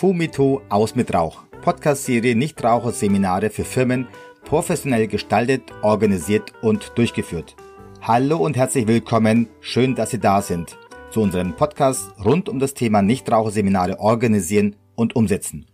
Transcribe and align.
Fumito 0.00 0.62
aus 0.70 0.94
mit 0.94 1.12
Rauch. 1.12 1.42
Podcast-Serie 1.60 2.34
Nichtraucher-Seminare 2.34 3.50
für 3.50 3.64
Firmen, 3.64 4.08
professionell 4.46 5.06
gestaltet, 5.08 5.64
organisiert 5.82 6.54
und 6.62 6.92
durchgeführt. 6.94 7.54
Hallo 8.00 8.38
und 8.38 8.56
herzlich 8.56 8.86
willkommen. 8.86 9.48
Schön, 9.60 9.94
dass 9.94 10.12
Sie 10.12 10.18
da 10.18 10.40
sind. 10.40 10.78
Zu 11.10 11.20
unserem 11.20 11.54
Podcast 11.54 12.14
rund 12.24 12.48
um 12.48 12.58
das 12.58 12.72
Thema 12.72 13.02
Nichtraucher-Seminare 13.02 14.00
organisieren 14.00 14.74
und 14.94 15.16
umsetzen. 15.16 15.66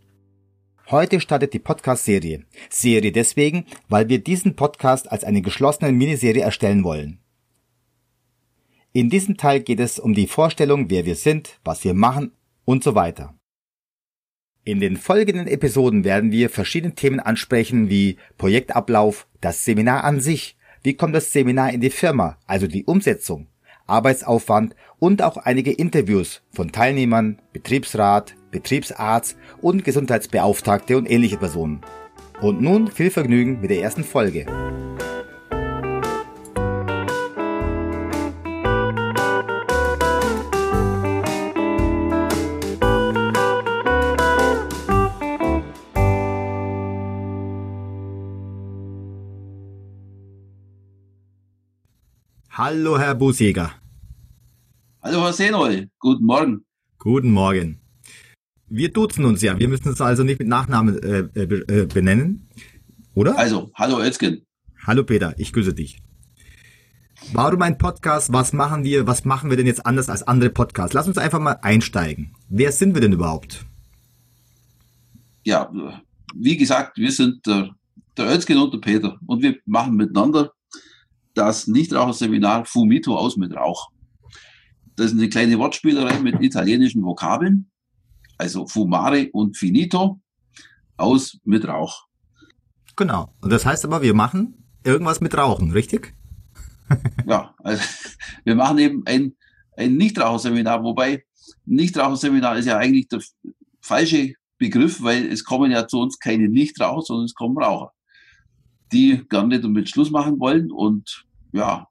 Heute 0.91 1.21
startet 1.21 1.55
die 1.55 1.61
Podcast-Serie. 1.61 2.47
Serie 2.69 3.13
deswegen, 3.13 3.65
weil 3.89 4.09
wir 4.09 4.19
diesen 4.19 4.57
Podcast 4.57 5.09
als 5.13 5.23
eine 5.23 5.41
geschlossene 5.41 5.93
Miniserie 5.93 6.43
erstellen 6.43 6.83
wollen. 6.83 7.21
In 8.93 9.09
diesem 9.09 9.37
Teil 9.37 9.61
geht 9.61 9.79
es 9.79 10.01
um 10.01 10.15
die 10.15 10.27
Vorstellung, 10.27 10.91
wer 10.91 11.07
wir 11.07 11.15
sind, 11.15 11.61
was 11.63 11.85
wir 11.85 11.95
machen 11.95 12.33
und 12.65 12.83
so 12.83 12.97
weiter. 12.97 13.36
In 14.69 14.81
den 14.81 14.97
folgenden 14.97 15.47
Episoden 15.47 16.03
werden 16.03 16.33
wir 16.33 16.51
verschiedene 16.51 16.97
Themen 16.97 17.21
ansprechen 17.21 17.89
wie 17.89 18.17
Projektablauf, 18.37 19.29
das 19.41 19.65
Seminar 19.65 20.03
an 20.03 20.19
sich, 20.19 20.57
wie 20.83 20.95
kommt 20.95 21.15
das 21.15 21.33
Seminar 21.33 21.73
in 21.73 21.81
die 21.81 21.91
Firma, 21.91 22.37
also 22.49 22.67
die 22.67 22.85
Umsetzung, 22.85 23.47
Arbeitsaufwand 23.87 24.75
und 24.99 25.23
auch 25.23 25.37
einige 25.37 25.71
Interviews 25.71 26.43
von 26.51 26.73
Teilnehmern, 26.73 27.41
Betriebsrat, 27.53 28.35
Betriebsarzt 28.51 29.37
und 29.61 29.85
Gesundheitsbeauftragte 29.85 30.99
und 30.99 31.09
ähnliche 31.09 31.37
Personen. 31.37 31.83
Und 32.41 32.61
nun 32.61 32.91
viel 32.91 33.13
Vergnügen 33.13 33.61
mit 33.61 33.71
der 33.71 33.83
ersten 33.83 34.03
Folge. 34.03 34.47
Hallo, 52.67 52.99
Herr 52.99 53.15
Busjäger. 53.15 53.71
Hallo, 55.01 55.23
Herr 55.23 55.33
Senol. 55.33 55.89
Guten 56.01 56.25
Morgen. 56.25 56.65
Guten 56.99 57.31
Morgen. 57.31 57.79
Wir 58.67 58.93
duzen 58.93 59.25
uns 59.25 59.41
ja. 59.41 59.57
Wir 59.57 59.69
müssen 59.69 59.89
uns 59.89 60.01
also 60.01 60.25
nicht 60.25 60.41
mit 60.41 60.49
Nachnamen 60.49 60.99
äh, 61.01 61.43
äh, 61.43 61.87
benennen, 61.87 62.49
oder? 63.15 63.39
Also, 63.39 63.71
hallo 63.77 64.01
Özgen. 64.01 64.45
Hallo 64.85 65.05
Peter, 65.05 65.33
ich 65.39 65.53
grüße 65.53 65.75
dich. 65.75 66.03
Warum 67.33 67.63
ein 67.63 67.79
Podcast? 67.79 68.33
Was 68.33 68.53
machen 68.53 68.83
wir? 68.83 69.07
Was 69.07 69.25
machen 69.25 69.49
wir 69.49 69.57
denn 69.57 69.67
jetzt 69.67 69.87
anders 69.87 70.09
als 70.09 70.25
andere 70.25 70.51
Podcasts? 70.51 70.93
Lass 70.93 71.07
uns 71.07 71.19
einfach 71.19 71.39
mal 71.39 71.61
einsteigen. 71.63 72.35
Wer 72.49 72.73
sind 72.73 72.95
wir 72.95 73.01
denn 73.01 73.13
überhaupt? 73.13 73.65
Ja, 75.45 75.73
wie 76.35 76.57
gesagt, 76.57 76.99
wir 76.99 77.13
sind 77.13 77.47
der, 77.47 77.71
der 78.17 78.27
Özgen 78.35 78.59
und 78.59 78.75
der 78.75 78.81
Peter 78.81 79.21
und 79.25 79.41
wir 79.41 79.55
machen 79.67 79.95
miteinander 79.95 80.51
das 81.37 81.67
Nichtraucherseminar 81.67 82.65
Fumito 82.65 83.17
aus 83.17 83.37
mit 83.37 83.55
Rauch. 83.55 83.91
Das 84.97 85.13
ist 85.13 85.19
eine 85.19 85.29
kleine 85.29 85.59
Wortspielerei 85.59 86.19
mit 86.21 86.41
italienischen 86.41 87.05
Vokabeln, 87.05 87.71
also 88.39 88.67
Fumare 88.67 89.29
und 89.33 89.57
Finito 89.57 90.21
aus 90.97 91.39
mit 91.45 91.69
Rauch. 91.69 92.07
Genau. 92.97 93.35
Und 93.43 93.53
das 93.53 93.67
heißt 93.67 93.85
aber, 93.85 94.01
wir 94.01 94.15
machen 94.15 94.65
irgendwas 94.83 95.21
mit 95.21 95.37
Rauchen, 95.37 95.73
richtig? 95.73 96.15
ja, 97.27 97.55
also 97.59 97.83
wir 98.45 98.55
machen 98.55 98.79
eben 98.79 99.03
ein, 99.07 99.37
ein 99.77 99.97
Nichtraucherseminar, 99.97 100.83
wobei 100.83 101.25
Nichtraucherseminar 101.67 102.57
ist 102.57 102.67
ja 102.67 102.79
eigentlich 102.79 103.09
der 103.09 103.21
falsche 103.83 104.33
Begriff, 104.57 105.03
weil 105.03 105.27
es 105.27 105.45
kommen 105.45 105.71
ja 105.71 105.87
zu 105.87 106.01
uns 106.01 106.19
keine 106.19 106.49
Nichtraucher, 106.49 107.03
sondern 107.03 107.27
es 107.27 107.35
kommen 107.35 107.59
Raucher, 107.59 107.93
die 108.91 109.23
gar 109.29 109.47
nicht 109.47 109.65
damit 109.65 109.91
Schluss 109.91 110.11
machen 110.11 110.41
wollen 110.41 110.71
und 110.73 111.26
ja, 111.57 111.87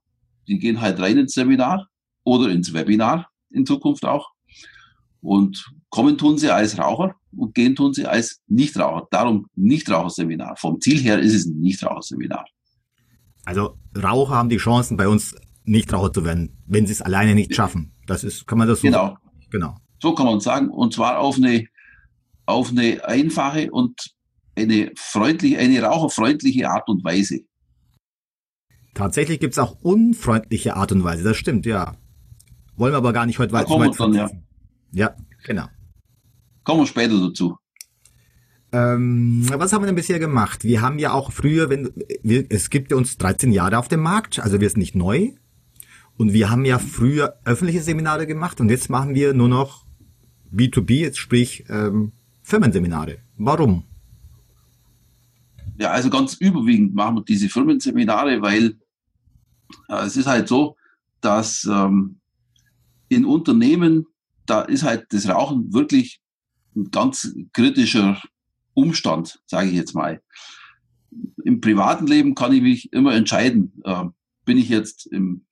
die 0.47 0.59
gehen 0.59 0.81
halt 0.81 0.99
rein 0.99 1.17
ins 1.17 1.33
Seminar 1.33 1.87
oder 2.23 2.49
ins 2.49 2.73
Webinar 2.73 3.29
in 3.49 3.65
Zukunft 3.65 4.05
auch. 4.05 4.29
Und 5.21 5.65
kommen 5.89 6.17
tun 6.17 6.37
sie 6.37 6.51
als 6.51 6.77
Raucher 6.77 7.15
und 7.35 7.55
gehen 7.55 7.75
tun 7.75 7.93
sie 7.93 8.05
als 8.05 8.41
Nichtraucher. 8.47 9.07
Darum 9.09 9.47
Nichtraucherseminar. 9.55 10.55
Vom 10.57 10.79
Ziel 10.79 10.99
her 10.99 11.19
ist 11.19 11.33
es 11.33 11.45
ein 11.45 11.59
Nichtraucherseminar. 11.59 12.45
Also 13.43 13.77
Raucher 13.95 14.35
haben 14.35 14.49
die 14.49 14.57
Chancen, 14.57 14.97
bei 14.97 15.07
uns 15.07 15.35
Nichtraucher 15.63 16.13
zu 16.13 16.25
werden, 16.25 16.61
wenn 16.67 16.85
sie 16.85 16.93
es 16.93 17.01
alleine 17.01 17.33
nicht 17.33 17.55
schaffen. 17.55 17.93
Das 18.05 18.23
ist, 18.23 18.45
kann 18.45 18.57
man 18.57 18.67
das 18.67 18.81
so 18.81 18.87
genau. 18.87 18.97
sagen? 18.97 19.17
Genau. 19.49 19.75
So 19.99 20.13
kann 20.13 20.25
man 20.25 20.39
sagen. 20.39 20.69
Und 20.69 20.93
zwar 20.93 21.19
auf 21.19 21.37
eine, 21.37 21.65
auf 22.45 22.69
eine 22.69 23.03
einfache 23.05 23.71
und 23.71 24.13
eine 24.55 24.91
freundliche, 24.95 25.57
eine 25.57 25.81
raucherfreundliche 25.81 26.69
Art 26.69 26.87
und 26.87 27.03
Weise. 27.03 27.41
Tatsächlich 28.95 29.39
gibt's 29.39 29.59
auch 29.59 29.77
unfreundliche 29.81 30.75
Art 30.75 30.91
und 30.93 31.03
Weise, 31.03 31.23
das 31.23 31.37
stimmt, 31.37 31.65
ja. 31.65 31.95
Wollen 32.77 32.93
wir 32.93 32.97
aber 32.97 33.13
gar 33.13 33.25
nicht 33.25 33.37
heute 33.39 33.51
weit, 33.51 33.69
weit 33.69 33.99
dann, 33.99 34.13
ja. 34.13 34.29
ja, 34.91 35.15
genau. 35.43 35.67
Kommen 36.63 36.81
wir 36.81 36.87
später 36.87 37.19
dazu. 37.19 37.57
Ähm, 38.71 39.45
was 39.53 39.73
haben 39.73 39.83
wir 39.83 39.87
denn 39.87 39.95
bisher 39.95 40.17
gemacht? 40.17 40.63
Wir 40.63 40.81
haben 40.81 40.97
ja 40.97 41.11
auch 41.11 41.31
früher, 41.31 41.69
wenn 41.69 41.91
wir, 42.23 42.45
es 42.49 42.69
gibt 42.69 42.91
ja 42.91 42.97
uns 42.97 43.17
13 43.17 43.51
Jahre 43.51 43.77
auf 43.77 43.89
dem 43.89 44.01
Markt, 44.01 44.39
also 44.39 44.59
wir 44.59 44.69
sind 44.69 44.79
nicht 44.79 44.95
neu. 44.95 45.31
Und 46.17 46.31
wir 46.31 46.49
haben 46.49 46.63
ja 46.63 46.79
früher 46.79 47.37
öffentliche 47.43 47.81
Seminare 47.81 48.25
gemacht 48.25 48.61
und 48.61 48.69
jetzt 48.69 48.89
machen 48.89 49.13
wir 49.13 49.33
nur 49.33 49.49
noch 49.49 49.85
B2B, 50.53 50.99
jetzt 50.99 51.17
sprich 51.17 51.65
ähm, 51.67 52.13
Firmenseminare. 52.43 53.17
Warum? 53.37 53.83
Ja, 55.77 55.91
also 55.91 56.09
ganz 56.09 56.35
überwiegend 56.35 56.95
machen 56.95 57.17
wir 57.17 57.23
diese 57.23 57.49
Firmenseminare, 57.49 58.41
weil 58.41 58.75
es 59.87 60.17
ist 60.17 60.27
halt 60.27 60.47
so, 60.47 60.75
dass 61.21 61.63
ähm, 61.65 62.19
in 63.09 63.25
Unternehmen, 63.25 64.05
da 64.45 64.61
ist 64.61 64.83
halt 64.83 65.05
das 65.09 65.27
Rauchen 65.27 65.73
wirklich 65.73 66.21
ein 66.75 66.91
ganz 66.91 67.33
kritischer 67.53 68.21
Umstand, 68.73 69.39
sage 69.45 69.69
ich 69.69 69.75
jetzt 69.75 69.95
mal. 69.95 70.21
Im 71.43 71.61
privaten 71.61 72.07
Leben 72.07 72.35
kann 72.35 72.53
ich 72.53 72.61
mich 72.61 72.93
immer 72.93 73.13
entscheiden, 73.13 73.73
äh, 73.83 74.05
bin 74.43 74.57
ich 74.57 74.69
jetzt 74.69 75.07
im 75.07 75.45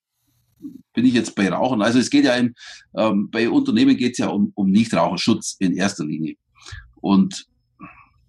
bin 0.93 1.05
ich 1.05 1.13
jetzt 1.13 1.35
bei 1.35 1.49
Rauchen? 1.49 1.81
Also 1.81 1.99
es 1.99 2.09
geht 2.09 2.25
ja 2.25 2.35
im, 2.35 2.53
ähm, 2.95 3.29
bei 3.29 3.49
Unternehmen 3.49 3.97
geht 3.97 4.13
es 4.13 4.19
ja 4.19 4.27
um, 4.27 4.51
um 4.55 4.69
Nichtraucherschutz 4.69 5.57
in 5.59 5.75
erster 5.75 6.05
Linie. 6.05 6.35
Und 7.01 7.47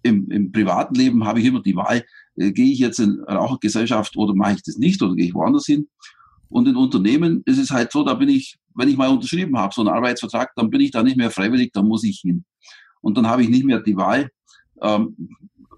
im, 0.03 0.29
im 0.31 0.51
privaten 0.51 0.95
Leben 0.95 1.25
habe 1.25 1.39
ich 1.39 1.45
immer 1.45 1.61
die 1.61 1.75
Wahl, 1.75 2.03
äh, 2.37 2.51
gehe 2.51 2.71
ich 2.71 2.79
jetzt 2.79 2.99
in 2.99 3.19
Rauchergesellschaft 3.21 4.17
oder 4.17 4.33
mache 4.33 4.53
ich 4.53 4.63
das 4.63 4.77
nicht 4.77 5.01
oder 5.01 5.15
gehe 5.15 5.27
ich 5.27 5.33
woanders 5.33 5.65
hin? 5.65 5.87
Und 6.49 6.67
in 6.67 6.75
Unternehmen 6.75 7.41
ist 7.45 7.57
es 7.57 7.71
halt 7.71 7.91
so, 7.91 8.03
da 8.03 8.13
bin 8.13 8.29
ich, 8.29 8.57
wenn 8.75 8.89
ich 8.89 8.97
mal 8.97 9.09
unterschrieben 9.09 9.57
habe, 9.57 9.73
so 9.73 9.81
einen 9.81 9.89
Arbeitsvertrag, 9.89 10.51
dann 10.55 10.69
bin 10.69 10.81
ich 10.81 10.91
da 10.91 11.03
nicht 11.03 11.17
mehr 11.17 11.31
freiwillig, 11.31 11.71
dann 11.73 11.87
muss 11.87 12.03
ich 12.03 12.19
hin. 12.19 12.45
Und 13.01 13.17
dann 13.17 13.27
habe 13.27 13.43
ich 13.43 13.49
nicht 13.49 13.65
mehr 13.65 13.81
die 13.81 13.97
Wahl, 13.97 14.29
ähm, 14.81 15.15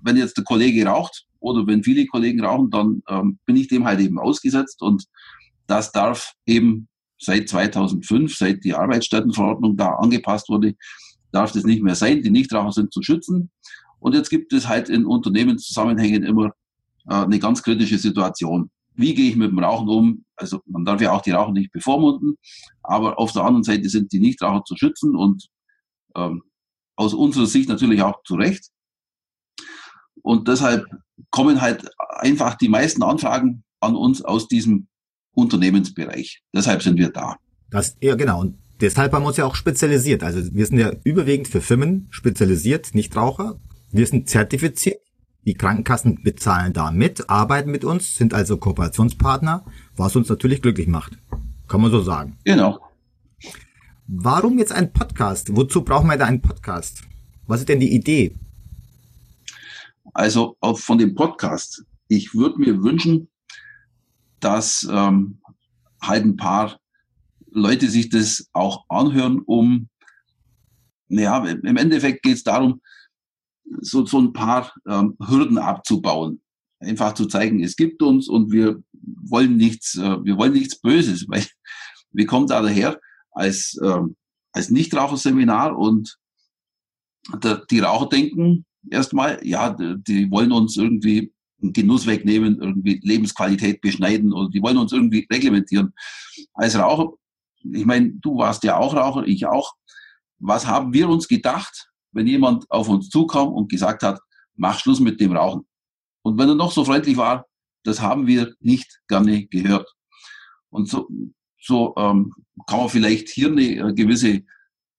wenn 0.02 0.18
jetzt 0.18 0.38
der 0.38 0.44
Kollege 0.44 0.86
raucht 0.86 1.26
oder 1.40 1.66
wenn 1.68 1.84
viele 1.84 2.06
Kollegen 2.06 2.44
rauchen, 2.44 2.70
dann 2.70 3.02
ähm, 3.10 3.40
bin 3.46 3.56
ich 3.56 3.68
dem 3.68 3.86
halt 3.86 4.00
eben 4.00 4.20
ausgesetzt 4.20 4.82
und 4.82 5.06
das 5.68 5.92
darf 5.92 6.34
eben 6.46 6.88
seit 7.20 7.50
2005, 7.50 8.36
seit 8.36 8.64
die 8.64 8.74
Arbeitsstättenverordnung 8.74 9.76
da 9.76 9.96
angepasst 9.96 10.50
wurde, 10.50 10.76
darf 11.32 11.52
das 11.52 11.64
nicht 11.64 11.84
mehr 11.84 11.96
sein. 11.96 12.22
Die 12.22 12.30
Nichtraucher 12.30 12.72
sind 12.72 12.94
zu 12.94 13.02
schützen. 13.02 13.52
Und 14.00 14.14
jetzt 14.14 14.30
gibt 14.30 14.54
es 14.54 14.68
halt 14.68 14.90
in 14.90 15.06
Unternehmenszusammenhängen 15.06 16.24
immer 16.24 16.54
äh, 17.08 17.14
eine 17.14 17.40
ganz 17.40 17.64
kritische 17.64 17.98
Situation. 17.98 18.70
Wie 18.96 19.14
gehe 19.14 19.30
ich 19.30 19.36
mit 19.36 19.52
dem 19.52 19.60
Rauchen 19.60 19.90
um? 19.90 20.26
Also 20.36 20.62
man 20.66 20.86
darf 20.86 21.02
ja 21.02 21.12
auch 21.12 21.22
die 21.22 21.32
Raucher 21.32 21.52
nicht 21.52 21.72
bevormunden, 21.72 22.38
aber 22.84 23.20
auf 23.20 23.32
der 23.32 23.44
anderen 23.44 23.64
Seite 23.64 23.90
sind 23.90 24.12
die 24.12 24.20
Nichtraucher 24.20 24.64
zu 24.66 24.76
schützen 24.76 25.16
und 25.16 25.48
ähm, 26.16 26.44
aus 26.96 27.14
unserer 27.14 27.46
Sicht 27.46 27.70
natürlich 27.70 28.02
auch 28.02 28.24
zu 28.24 28.36
Recht. 28.36 28.70
Und 30.22 30.48
deshalb 30.48 30.86
kommen 31.32 31.62
halt 31.62 31.90
einfach 32.10 32.56
die 32.56 32.70
meisten 32.70 33.04
Anfragen 33.04 33.64
an 33.80 33.96
uns 33.96 34.22
aus 34.22 34.48
diesem 34.48 34.88
Unternehmensbereich. 35.32 36.42
Deshalb 36.54 36.82
sind 36.82 36.98
wir 36.98 37.10
da. 37.10 37.38
Das, 37.70 37.96
ja, 38.02 38.16
genau. 38.16 38.42
Und 38.42 38.58
deshalb 38.82 39.14
haben 39.14 39.24
wir 39.24 39.28
uns 39.28 39.38
ja 39.38 39.46
auch 39.46 39.56
spezialisiert. 39.56 40.24
Also 40.24 40.54
wir 40.54 40.66
sind 40.66 40.80
ja 40.80 40.92
überwiegend 41.04 41.48
für 41.48 41.62
Firmen 41.62 42.08
spezialisiert, 42.10 42.96
Nichtraucher. 42.96 43.60
Wir 43.90 44.06
sind 44.06 44.30
zertifiziert. 44.30 45.00
Die 45.46 45.54
Krankenkassen 45.54 46.22
bezahlen 46.22 46.74
da 46.74 46.92
mit, 46.92 47.30
arbeiten 47.30 47.72
mit 47.72 47.86
uns, 47.86 48.16
sind 48.16 48.34
also 48.34 48.58
Kooperationspartner, 48.58 49.64
was 49.96 50.14
uns 50.18 50.28
natürlich 50.28 50.62
glücklich 50.62 50.88
macht. 50.88 51.18
Kann 51.70 51.80
man 51.80 51.90
so 51.90 52.02
sagen. 52.02 52.38
Genau. 52.44 52.80
Warum 54.08 54.60
jetzt 54.60 54.74
ein 54.74 54.92
Podcast? 54.92 55.56
Wozu 55.56 55.84
brauchen 55.84 56.10
wir 56.10 56.18
da 56.18 56.26
einen 56.26 56.42
Podcast? 56.42 57.04
Was 57.46 57.62
ist 57.62 57.70
denn 57.70 57.80
die 57.80 57.96
Idee? 57.96 58.36
Also 60.14 60.58
von 60.76 60.98
dem 60.98 61.16
Podcast. 61.16 61.86
Ich 62.10 62.34
würde 62.34 62.60
mir 62.60 62.84
wünschen, 62.84 63.30
dass 64.42 64.86
ähm, 64.92 65.40
halt 66.02 66.26
ein 66.26 66.36
paar 66.36 66.78
Leute 67.50 67.90
sich 67.90 68.10
das 68.10 68.50
auch 68.52 68.84
anhören, 68.90 69.40
um 69.46 69.88
ja, 71.08 71.42
im 71.46 71.78
Endeffekt 71.78 72.22
geht 72.24 72.36
es 72.36 72.44
darum, 72.44 72.82
so, 73.82 74.06
so 74.06 74.20
ein 74.20 74.34
paar 74.34 74.74
ähm, 74.88 75.16
Hürden 75.20 75.58
abzubauen. 75.58 76.42
Einfach 76.80 77.14
zu 77.14 77.26
zeigen, 77.26 77.64
es 77.64 77.76
gibt 77.76 78.02
uns 78.02 78.28
und 78.28 78.52
wir 78.52 78.82
wollen 79.02 79.58
nichts, 79.58 79.96
äh, 79.96 80.24
wir 80.24 80.38
wollen 80.38 80.54
nichts 80.54 80.80
Böses, 80.80 81.26
weil 81.30 81.46
wir 82.12 82.26
kommen 82.26 82.48
da 82.48 82.62
daher 82.62 83.00
als, 83.32 83.80
ähm, 83.84 84.16
als 84.52 84.70
Nichtraucherseminar 84.70 85.78
und 85.78 86.18
der, 87.44 87.66
die 87.70 87.80
Raucher 87.80 88.10
denken 88.10 88.66
erstmal, 88.90 89.40
ja, 89.46 89.70
die, 89.72 90.32
wollen 90.32 90.52
uns 90.52 90.78
irgendwie 90.78 91.34
einen 91.62 91.74
Genuss 91.74 92.06
wegnehmen, 92.06 92.60
irgendwie 92.62 93.00
Lebensqualität 93.04 93.82
beschneiden 93.82 94.34
oder 94.34 94.50
die 94.50 94.62
wollen 94.62 94.78
uns 94.78 94.92
irgendwie 94.92 95.28
reglementieren. 95.32 95.94
Als 96.54 96.78
Raucher, 96.78 97.14
ich 97.64 97.86
meine, 97.86 98.12
du 98.12 98.38
warst 98.38 98.64
ja 98.64 98.78
auch 98.78 98.96
Raucher, 98.96 99.26
ich 99.26 99.46
auch. 99.46 99.74
Was 100.40 100.68
haben 100.68 100.94
wir 100.94 101.10
uns 101.10 101.28
gedacht, 101.28 101.87
wenn 102.12 102.28
jemand 102.28 102.70
auf 102.70 102.90
uns 102.90 103.10
zukam 103.10 103.50
und 103.50 103.70
gesagt 103.70 104.04
hat, 104.04 104.20
mach 104.56 104.80
Schluss 104.80 105.00
mit 105.00 105.20
dem 105.20 105.36
Rauchen? 105.36 105.68
Und 106.24 106.38
wenn 106.38 106.50
er 106.50 106.56
noch 106.56 106.72
so 106.72 106.84
freundlich 106.84 107.18
war, 107.18 107.46
das 107.84 108.02
haben 108.02 108.28
wir 108.28 108.54
nicht 108.60 109.02
gerne 109.08 109.46
gehört. 109.48 109.90
Und 110.70 110.90
so, 110.90 111.08
so 111.60 111.94
ähm, 111.98 112.34
kann 112.68 112.80
man 112.80 112.90
vielleicht 112.90 113.30
hier 113.30 113.48
eine, 113.48 113.84
eine 113.84 113.94
gewisse 113.94 114.44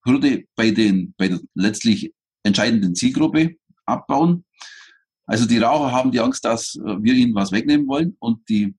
Hürde 0.05 0.45
bei 0.57 0.71
den, 0.71 1.15
bei 1.17 1.29
der 1.29 1.41
letztlich 1.55 2.13
entscheidenden 2.43 2.95
Zielgruppe 2.95 3.57
abbauen. 3.85 4.45
Also 5.27 5.47
die 5.47 5.59
Raucher 5.59 5.93
haben 5.93 6.11
die 6.11 6.21
Angst, 6.21 6.45
dass 6.45 6.77
äh, 6.77 7.03
wir 7.03 7.15
ihnen 7.15 7.35
was 7.35 7.53
wegnehmen 7.53 7.87
wollen 7.87 8.17
und 8.19 8.49
die, 8.49 8.75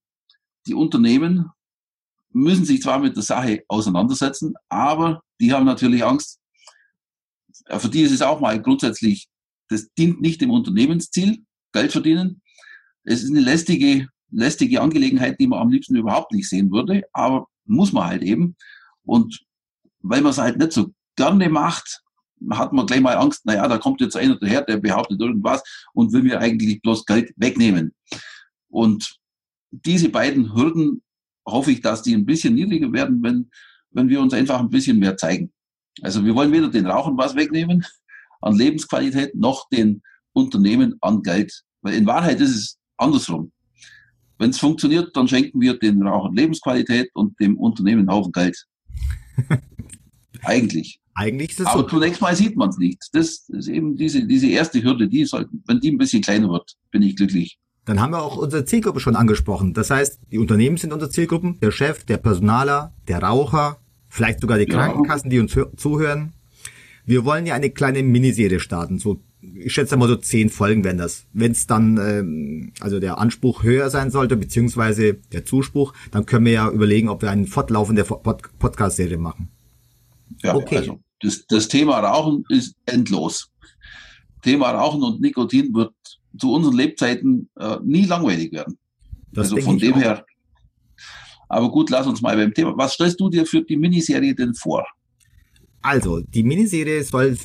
die 0.65 0.73
Unternehmen 0.73 1.45
müssen 2.31 2.65
sich 2.65 2.81
zwar 2.81 2.99
mit 2.99 3.15
der 3.15 3.23
Sache 3.23 3.63
auseinandersetzen, 3.67 4.53
aber 4.69 5.21
die 5.39 5.53
haben 5.53 5.65
natürlich 5.65 6.03
Angst. 6.03 6.38
Für 7.77 7.89
die 7.89 8.01
ist 8.01 8.11
es 8.11 8.21
auch 8.21 8.39
mal 8.39 8.61
grundsätzlich, 8.61 9.27
das 9.69 9.93
dient 9.93 10.21
nicht 10.21 10.41
dem 10.41 10.51
Unternehmensziel, 10.51 11.43
Geld 11.71 11.91
verdienen. 11.91 12.41
Es 13.03 13.23
ist 13.23 13.29
eine 13.29 13.41
lästige, 13.41 14.07
lästige 14.31 14.81
Angelegenheit, 14.81 15.39
die 15.39 15.47
man 15.47 15.59
am 15.59 15.69
liebsten 15.69 15.95
überhaupt 15.95 16.31
nicht 16.33 16.49
sehen 16.49 16.71
würde, 16.71 17.03
aber 17.13 17.47
muss 17.65 17.93
man 17.93 18.07
halt 18.07 18.23
eben. 18.23 18.55
Und 19.03 19.45
weil 20.01 20.21
man 20.21 20.31
es 20.31 20.37
halt 20.37 20.57
nicht 20.57 20.73
so 20.73 20.91
gerne 21.15 21.49
macht, 21.49 22.01
hat 22.51 22.73
man 22.73 22.85
gleich 22.85 23.01
mal 23.01 23.17
Angst, 23.17 23.45
naja, 23.45 23.67
da 23.67 23.77
kommt 23.77 24.01
jetzt 24.01 24.15
einer 24.15 24.37
daher, 24.37 24.61
der 24.61 24.77
behauptet 24.77 25.19
irgendwas 25.19 25.61
und 25.93 26.13
will 26.13 26.23
mir 26.23 26.39
eigentlich 26.39 26.81
bloß 26.81 27.05
Geld 27.05 27.33
wegnehmen. 27.35 27.93
Und 28.69 29.17
diese 29.71 30.09
beiden 30.09 30.55
Hürden 30.55 31.03
hoffe 31.45 31.71
ich, 31.71 31.81
dass 31.81 32.01
die 32.01 32.15
ein 32.15 32.25
bisschen 32.25 32.55
niedriger 32.55 32.91
werden, 32.93 33.21
wenn, 33.21 33.49
wenn 33.91 34.09
wir 34.09 34.21
uns 34.21 34.33
einfach 34.33 34.59
ein 34.59 34.69
bisschen 34.69 34.99
mehr 34.99 35.17
zeigen. 35.17 35.51
Also 36.01 36.23
wir 36.23 36.35
wollen 36.35 36.51
weder 36.51 36.69
den 36.69 36.85
Rauchen 36.85 37.17
was 37.17 37.35
wegnehmen 37.35 37.85
an 38.41 38.55
Lebensqualität, 38.55 39.35
noch 39.35 39.67
den 39.69 40.01
Unternehmen 40.33 40.95
an 41.01 41.21
Geld. 41.21 41.63
Weil 41.81 41.95
in 41.95 42.05
Wahrheit 42.05 42.39
ist 42.39 42.55
es 42.55 42.77
andersrum. 42.97 43.51
Wenn 44.37 44.51
es 44.51 44.59
funktioniert, 44.59 45.15
dann 45.15 45.27
schenken 45.27 45.59
wir 45.59 45.77
den 45.77 46.01
Rauchern 46.01 46.33
Lebensqualität 46.33 47.09
und 47.13 47.37
dem 47.39 47.57
Unternehmen 47.57 48.07
einen 48.07 48.11
Haufen 48.11 48.31
Geld. 48.31 48.65
Eigentlich. 50.43 50.99
Eigentlich 51.15 51.51
ist 51.51 51.59
es 51.59 51.65
Aber 51.65 51.81
so. 51.81 51.87
zunächst 51.87 52.21
mal 52.21 52.33
sieht 52.33 52.55
man 52.55 52.69
es 52.69 52.77
nicht. 52.77 53.09
Das 53.11 53.49
ist 53.49 53.67
eben 53.67 53.97
diese, 53.97 54.25
diese 54.25 54.47
erste 54.47 54.81
Hürde, 54.81 55.09
die 55.09 55.25
sollten, 55.25 55.61
wenn 55.67 55.81
die 55.81 55.91
ein 55.91 55.97
bisschen 55.97 56.21
kleiner 56.21 56.49
wird, 56.49 56.77
bin 56.91 57.01
ich 57.01 57.17
glücklich. 57.17 57.59
Dann 57.83 57.99
haben 57.99 58.11
wir 58.13 58.21
auch 58.21 58.37
unsere 58.37 58.63
Zielgruppe 58.63 59.01
schon 59.01 59.17
angesprochen. 59.17 59.73
Das 59.73 59.89
heißt, 59.89 60.21
die 60.31 60.37
Unternehmen 60.37 60.77
sind 60.77 60.93
unsere 60.93 61.11
Zielgruppen, 61.11 61.59
der 61.59 61.71
Chef, 61.71 62.05
der 62.05 62.17
Personaler, 62.17 62.93
der 63.07 63.21
Raucher, 63.21 63.81
vielleicht 64.09 64.41
sogar 64.41 64.57
die 64.57 64.65
Ja. 64.69 64.75
Krankenkassen, 64.77 65.29
die 65.29 65.39
uns 65.39 65.55
hö- 65.55 65.75
zuhören. 65.77 66.33
Wir 67.05 67.25
wollen 67.25 67.45
ja 67.45 67.55
eine 67.55 67.69
kleine 67.69 68.03
Miniserie 68.03 68.59
starten. 68.59 68.99
So, 68.99 69.19
ich 69.41 69.73
schätze 69.73 69.97
mal 69.97 70.07
so 70.07 70.15
zehn 70.15 70.49
Folgen 70.49 70.83
werden 70.83 70.97
das. 70.97 71.25
Wenn 71.33 71.53
es 71.53 71.65
dann, 71.65 71.97
ähm, 71.97 72.73
also 72.81 72.99
der 72.99 73.17
Anspruch 73.17 73.63
höher 73.63 73.89
sein 73.89 74.11
sollte, 74.11 74.35
beziehungsweise 74.35 75.13
der 75.31 75.45
Zuspruch, 75.45 75.93
dann 76.11 76.25
können 76.25 76.45
wir 76.45 76.51
ja 76.51 76.69
überlegen, 76.69 77.09
ob 77.09 77.21
wir 77.21 77.31
einen 77.31 77.47
fortlaufende 77.47 78.03
Pod 78.03 78.43
Podcast-Serie 78.59 79.17
machen. 79.17 79.47
Ja, 80.43 80.55
Okay. 80.55 80.77
also 80.77 80.99
das, 81.21 81.45
das 81.47 81.67
Thema 81.67 81.99
Rauchen 81.99 82.43
ist 82.49 82.75
endlos. 82.85 83.49
Thema 84.43 84.71
Rauchen 84.71 85.01
und 85.03 85.19
Nikotin 85.21 85.73
wird 85.73 85.93
zu 86.37 86.53
unseren 86.53 86.75
Lebzeiten 86.75 87.49
äh, 87.59 87.77
nie 87.83 88.05
langweilig 88.05 88.51
werden. 88.51 88.77
Das 89.31 89.51
also 89.51 89.61
von 89.65 89.77
dem 89.79 89.93
auch. 89.95 89.99
her. 89.99 90.25
Aber 91.49 91.69
gut, 91.69 91.89
lass 91.89 92.07
uns 92.07 92.21
mal 92.21 92.37
beim 92.37 92.53
Thema. 92.53 92.77
Was 92.77 92.93
stellst 92.93 93.19
du 93.19 93.29
dir 93.29 93.45
für 93.45 93.61
die 93.61 93.75
Miniserie 93.75 94.35
denn 94.35 94.53
vor? 94.53 94.85
Also, 95.81 96.21
die 96.21 96.43
Miniserie 96.43 97.03
soll 97.03 97.37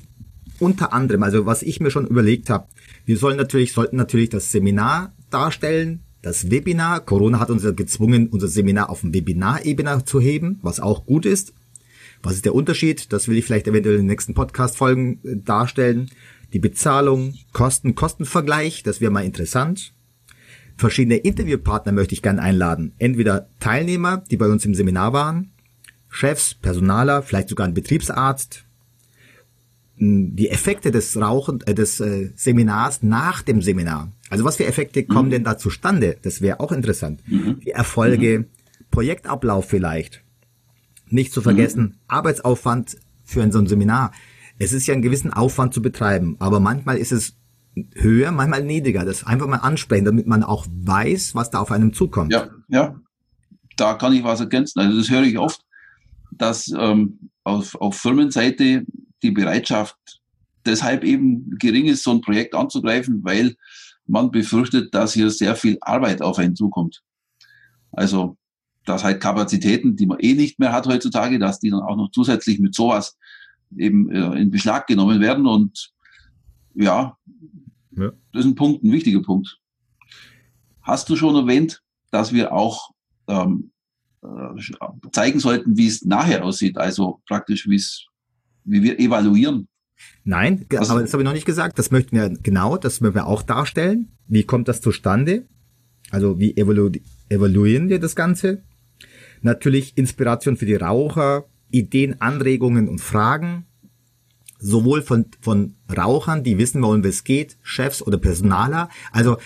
unter 0.61 0.93
anderem, 0.93 1.23
also 1.23 1.47
was 1.47 1.62
ich 1.62 1.81
mir 1.81 1.91
schon 1.91 2.06
überlegt 2.06 2.51
habe, 2.51 2.69
wir 3.06 3.17
sollen 3.17 3.37
natürlich, 3.37 3.73
sollten 3.73 3.97
natürlich 3.97 4.29
das 4.29 4.53
Seminar 4.53 5.15
darstellen, 5.31 6.01
das 6.23 6.51
Webinar. 6.51 7.01
Corona 7.01 7.39
hat 7.39 7.51
uns 7.51 7.65
ja 7.65 7.73
gezwungen, 7.73 8.29
unser 8.29 8.49
Seminar 8.49 8.91
auf 8.91 9.01
dem 9.01 9.12
Webinar-Ebene 9.12 10.05
zu 10.05 10.21
heben, 10.21 10.59
was 10.62 10.81
auch 10.81 11.06
gut 11.06 11.27
ist. 11.27 11.55
Was 12.23 12.35
ist 12.35 12.45
der 12.45 12.55
Unterschied? 12.55 13.12
Das 13.12 13.29
will 13.29 13.37
ich 13.37 13.45
vielleicht 13.45 13.69
eventuell 13.69 13.97
in 13.97 14.03
den 14.03 14.09
nächsten 14.09 14.35
Podcast-Folgen 14.35 15.21
äh, 15.25 15.37
darstellen. 15.37 16.11
Die 16.53 16.59
Bezahlung, 16.59 17.35
Kosten, 17.53 17.95
Kostenvergleich, 17.95 18.83
das 18.83 19.01
wäre 19.01 19.11
mal 19.11 19.25
interessant. 19.25 19.94
Verschiedene 20.76 21.17
Interviewpartner 21.17 21.93
möchte 21.93 22.15
ich 22.15 22.23
gerne 22.23 22.43
einladen. 22.43 22.93
Entweder 22.99 23.49
Teilnehmer, 23.61 24.25
die 24.31 24.37
bei 24.37 24.49
uns 24.49 24.65
im 24.65 24.75
Seminar 24.75 25.12
waren, 25.12 25.50
Chefs, 26.09 26.55
Personaler, 26.55 27.23
vielleicht 27.23 27.49
sogar 27.49 27.67
ein 27.67 27.75
Betriebsarzt. 27.75 28.65
Mh, 29.97 30.31
Die 30.35 30.49
Effekte 30.50 30.91
des 30.91 31.17
Rauchen, 31.17 31.61
äh, 31.67 31.75
des 31.75 32.00
äh, 32.00 32.31
Seminars 32.35 33.03
nach 33.03 33.43
dem 33.43 33.62
Seminar. 33.62 34.12
Also 34.31 34.44
was 34.44 34.56
für 34.56 34.67
Effekte 34.67 35.05
kommen 35.05 35.31
denn 35.31 35.44
da 35.44 35.59
zustande? 35.59 36.17
Das 36.23 36.41
wäre 36.41 36.61
auch 36.61 36.73
interessant. 36.73 37.23
Die 37.27 37.70
Erfolge, 37.70 38.47
Projektablauf 38.91 39.69
vielleicht. 39.69 40.23
Nicht 41.09 41.32
zu 41.32 41.43
vergessen, 41.43 41.99
Arbeitsaufwand 42.09 42.97
für 43.25 43.43
ein 43.43 43.53
so 43.53 43.59
ein 43.59 43.67
Seminar. 43.67 44.12
Es 44.59 44.73
ist 44.73 44.87
ja 44.87 44.94
einen 44.94 45.03
gewissen 45.03 45.32
Aufwand 45.32 45.75
zu 45.75 45.82
betreiben, 45.82 46.37
aber 46.38 46.61
manchmal 46.61 46.97
ist 46.97 47.12
es 47.12 47.35
höher, 47.94 48.31
manchmal 48.32 48.65
niedriger. 48.65 49.05
Das 49.05 49.25
einfach 49.25 49.47
mal 49.47 49.56
ansprechen, 49.59 50.05
damit 50.05 50.26
man 50.26 50.43
auch 50.43 50.67
weiß, 50.69 51.35
was 51.35 51.50
da 51.50 51.59
auf 51.59 51.71
einem 51.71 51.93
zukommt. 51.93 52.32
Ja, 52.32 52.49
ja. 52.69 53.00
Da 53.76 53.94
kann 53.94 54.12
ich 54.12 54.23
was 54.23 54.41
ergänzen. 54.41 54.81
Also 54.81 54.99
das 54.99 55.11
höre 55.11 55.23
ich 55.23 55.38
oft, 55.38 55.60
dass 56.31 56.72
ähm, 56.79 57.31
auf, 57.43 57.75
auf 57.77 57.96
Firmenseite 57.96 58.84
die 59.22 59.31
Bereitschaft 59.32 59.96
deshalb 60.65 61.05
eben 61.05 61.56
gering 61.58 61.87
ist, 61.87 62.05
so 62.05 62.13
ein 62.13 62.20
Projekt 62.20 62.55
anzugreifen, 62.55 63.25
weil 63.25 63.56
man 64.06 64.31
befürchtet, 64.31 64.94
dass 64.94 65.15
hier 65.15 65.31
sehr 65.31 65.56
viel 65.56 65.79
Arbeit 65.81 66.22
auf 66.22 66.39
einen 66.39 66.56
zukommt. 66.56 67.03
Also, 67.93 68.37
dass 68.84 69.05
halt 69.05 69.20
Kapazitäten, 69.20 69.96
die 69.96 70.06
man 70.06 70.19
eh 70.20 70.34
nicht 70.34 70.58
mehr 70.58 70.72
hat 70.72 70.87
heutzutage, 70.87 71.39
dass 71.39 71.58
die 71.58 71.70
dann 71.70 71.81
auch 71.81 71.96
noch 71.96 72.10
zusätzlich 72.10 72.58
mit 72.58 72.75
sowas 72.75 73.17
eben 73.77 74.10
äh, 74.10 74.41
in 74.41 74.51
Beschlag 74.51 74.87
genommen 74.87 75.20
werden. 75.20 75.46
Und 75.46 75.91
ja, 76.75 77.17
Ja. 77.96 78.13
das 78.32 78.44
ist 78.44 78.51
ein 78.51 78.55
Punkt, 78.55 78.82
ein 78.84 78.93
wichtiger 78.93 79.22
Punkt. 79.22 79.58
Hast 80.82 81.08
du 81.08 81.17
schon 81.17 81.34
erwähnt, 81.36 81.82
dass 82.10 82.32
wir 82.32 82.53
auch 82.53 82.91
ähm, 83.29 83.70
äh, 84.22 84.29
zeigen 85.13 85.41
sollten, 85.41 85.77
wie 85.77 85.86
es 85.86 86.05
nachher 86.05 86.44
aussieht, 86.44 86.77
also 86.77 87.20
praktisch, 87.27 87.69
wie 87.69 87.77
es, 87.77 88.06
wie 88.65 88.82
wir 88.82 88.98
evaluieren. 88.98 89.69
Nein, 90.24 90.67
Was- 90.70 90.91
aber 90.91 91.01
das 91.03 91.13
habe 91.13 91.22
ich 91.22 91.24
noch 91.27 91.32
nicht 91.32 91.46
gesagt. 91.46 91.79
Das 91.79 91.91
möchten 91.91 92.17
wir 92.17 92.29
genau, 92.31 92.77
das 92.77 93.01
möchten 93.01 93.15
wir 93.17 93.27
auch 93.27 93.43
darstellen. 93.43 94.10
Wie 94.27 94.44
kommt 94.44 94.69
das 94.69 94.81
zustande? 94.81 95.46
Also 96.10 96.39
wie 96.39 96.56
evalu 96.56 96.91
evaluieren 97.29 97.89
wir 97.89 97.98
das 97.98 98.15
Ganze? 98.15 98.63
Natürlich 99.43 99.96
Inspiration 99.96 100.56
für 100.56 100.67
die 100.67 100.74
Raucher, 100.74 101.44
Ideen, 101.70 102.20
Anregungen 102.20 102.89
und 102.89 103.01
Fragen. 103.01 103.67
Sowohl 104.67 105.03
von, 105.03 105.27
von 105.43 105.75
Rauchern, 105.94 106.43
die 106.43 106.56
wissen 106.56 106.81
wollen, 106.81 107.05
wie 107.05 107.09
es 107.09 107.25
geht, 107.25 107.59
Chefs 107.63 108.01
oder 108.01 108.17
Personaler. 108.17 108.89
Also 109.13 109.37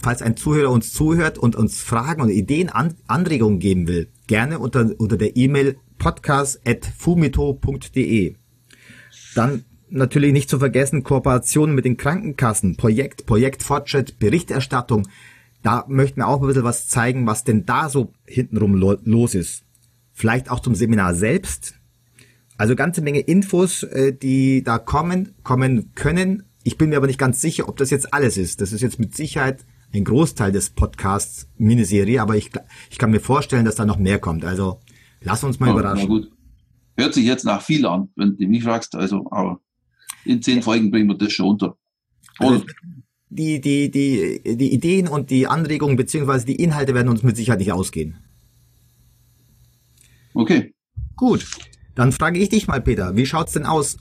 falls 0.00 0.22
ein 0.22 0.38
Zuhörer 0.38 0.70
uns 0.70 0.94
zuhört 0.94 1.36
und 1.36 1.54
uns 1.54 1.82
Fragen 1.82 2.22
und 2.22 2.30
Ideen, 2.30 2.70
An 2.70 2.94
Anregungen 3.06 3.58
geben 3.58 3.88
will, 3.88 4.08
gerne 4.26 4.58
unter, 4.58 4.90
unter 4.96 5.18
der 5.18 5.36
E-Mail 5.36 5.76
podcast.fumito.de. 5.98 8.36
Dann 9.34 9.64
natürlich 9.90 10.32
nicht 10.32 10.48
zu 10.48 10.58
vergessen 10.58 11.02
Kooperationen 11.02 11.74
mit 11.74 11.84
den 11.84 11.98
Krankenkassen, 11.98 12.76
Projekt, 12.76 13.26
Projektfortschritt, 13.26 14.18
Berichterstattung. 14.18 15.06
Da 15.62 15.84
möchten 15.88 16.20
wir 16.20 16.28
auch 16.28 16.40
ein 16.40 16.46
bisschen 16.46 16.64
was 16.64 16.88
zeigen, 16.88 17.26
was 17.26 17.44
denn 17.44 17.66
da 17.66 17.90
so 17.90 18.14
hintenrum 18.26 18.76
lo 18.76 18.96
los 19.04 19.34
ist. 19.34 19.64
Vielleicht 20.14 20.50
auch 20.50 20.60
zum 20.60 20.74
Seminar 20.74 21.14
selbst. 21.14 21.74
Also 22.56 22.76
ganze 22.76 23.02
Menge 23.02 23.20
Infos, 23.20 23.82
äh, 23.82 24.12
die 24.12 24.62
da 24.62 24.78
kommen, 24.78 25.34
kommen 25.42 25.92
können. 25.94 26.44
Ich 26.62 26.78
bin 26.78 26.90
mir 26.90 26.96
aber 26.96 27.06
nicht 27.06 27.18
ganz 27.18 27.40
sicher, 27.40 27.68
ob 27.68 27.76
das 27.76 27.90
jetzt 27.90 28.14
alles 28.14 28.36
ist. 28.36 28.60
Das 28.60 28.72
ist 28.72 28.80
jetzt 28.80 28.98
mit 28.98 29.14
Sicherheit 29.14 29.64
ein 29.92 30.04
Großteil 30.04 30.52
des 30.52 30.70
Podcasts 30.70 31.48
Miniserie, 31.56 32.20
aber 32.20 32.36
ich, 32.36 32.50
ich 32.90 32.98
kann 32.98 33.10
mir 33.10 33.20
vorstellen, 33.20 33.64
dass 33.64 33.76
da 33.76 33.84
noch 33.84 33.98
mehr 33.98 34.18
kommt. 34.18 34.44
Also 34.44 34.80
lass 35.20 35.44
uns 35.44 35.60
mal 35.60 35.66
Ja, 35.66 35.72
überraschen. 35.72 36.08
Na 36.08 36.14
gut. 36.14 36.30
Hört 36.96 37.14
sich 37.14 37.24
jetzt 37.24 37.44
nach 37.44 37.60
viel 37.60 37.86
an, 37.86 38.08
wenn 38.14 38.36
du 38.36 38.46
mich 38.46 38.62
fragst, 38.62 38.94
also, 38.94 39.26
aber 39.30 39.60
in 40.24 40.40
zehn 40.42 40.62
Folgen 40.62 40.92
bringen 40.92 41.08
wir 41.08 41.18
das 41.18 41.32
schon 41.32 41.46
unter. 41.48 41.76
Also 42.38 42.64
die, 43.30 43.60
die, 43.60 43.90
die, 43.90 44.40
die 44.44 44.72
Ideen 44.72 45.08
und 45.08 45.30
die 45.30 45.48
Anregungen 45.48 45.96
beziehungsweise 45.96 46.46
die 46.46 46.54
Inhalte 46.54 46.94
werden 46.94 47.08
uns 47.08 47.24
mit 47.24 47.36
Sicherheit 47.36 47.58
nicht 47.58 47.72
ausgehen. 47.72 48.16
Okay. 50.34 50.72
Gut. 51.16 51.46
Dann 51.94 52.10
frage 52.10 52.40
ich 52.40 52.48
dich 52.48 52.66
mal, 52.66 52.80
Peter, 52.80 53.14
wie 53.16 53.26
schaut's 53.26 53.52
denn 53.52 53.66
aus? 53.66 53.98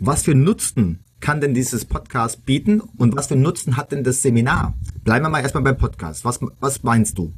Was 0.00 0.24
für 0.24 0.34
Nutzen 0.34 1.04
kann 1.20 1.40
denn 1.40 1.54
dieses 1.54 1.84
Podcast 1.84 2.44
bieten 2.44 2.80
und 2.80 3.16
was 3.16 3.28
für 3.28 3.36
Nutzen 3.36 3.76
hat 3.76 3.92
denn 3.92 4.02
das 4.02 4.20
Seminar? 4.22 4.74
Bleiben 5.04 5.24
wir 5.24 5.30
mal 5.30 5.40
erstmal 5.40 5.62
beim 5.62 5.78
Podcast. 5.78 6.24
Was, 6.24 6.40
was 6.60 6.82
meinst 6.82 7.18
du? 7.18 7.32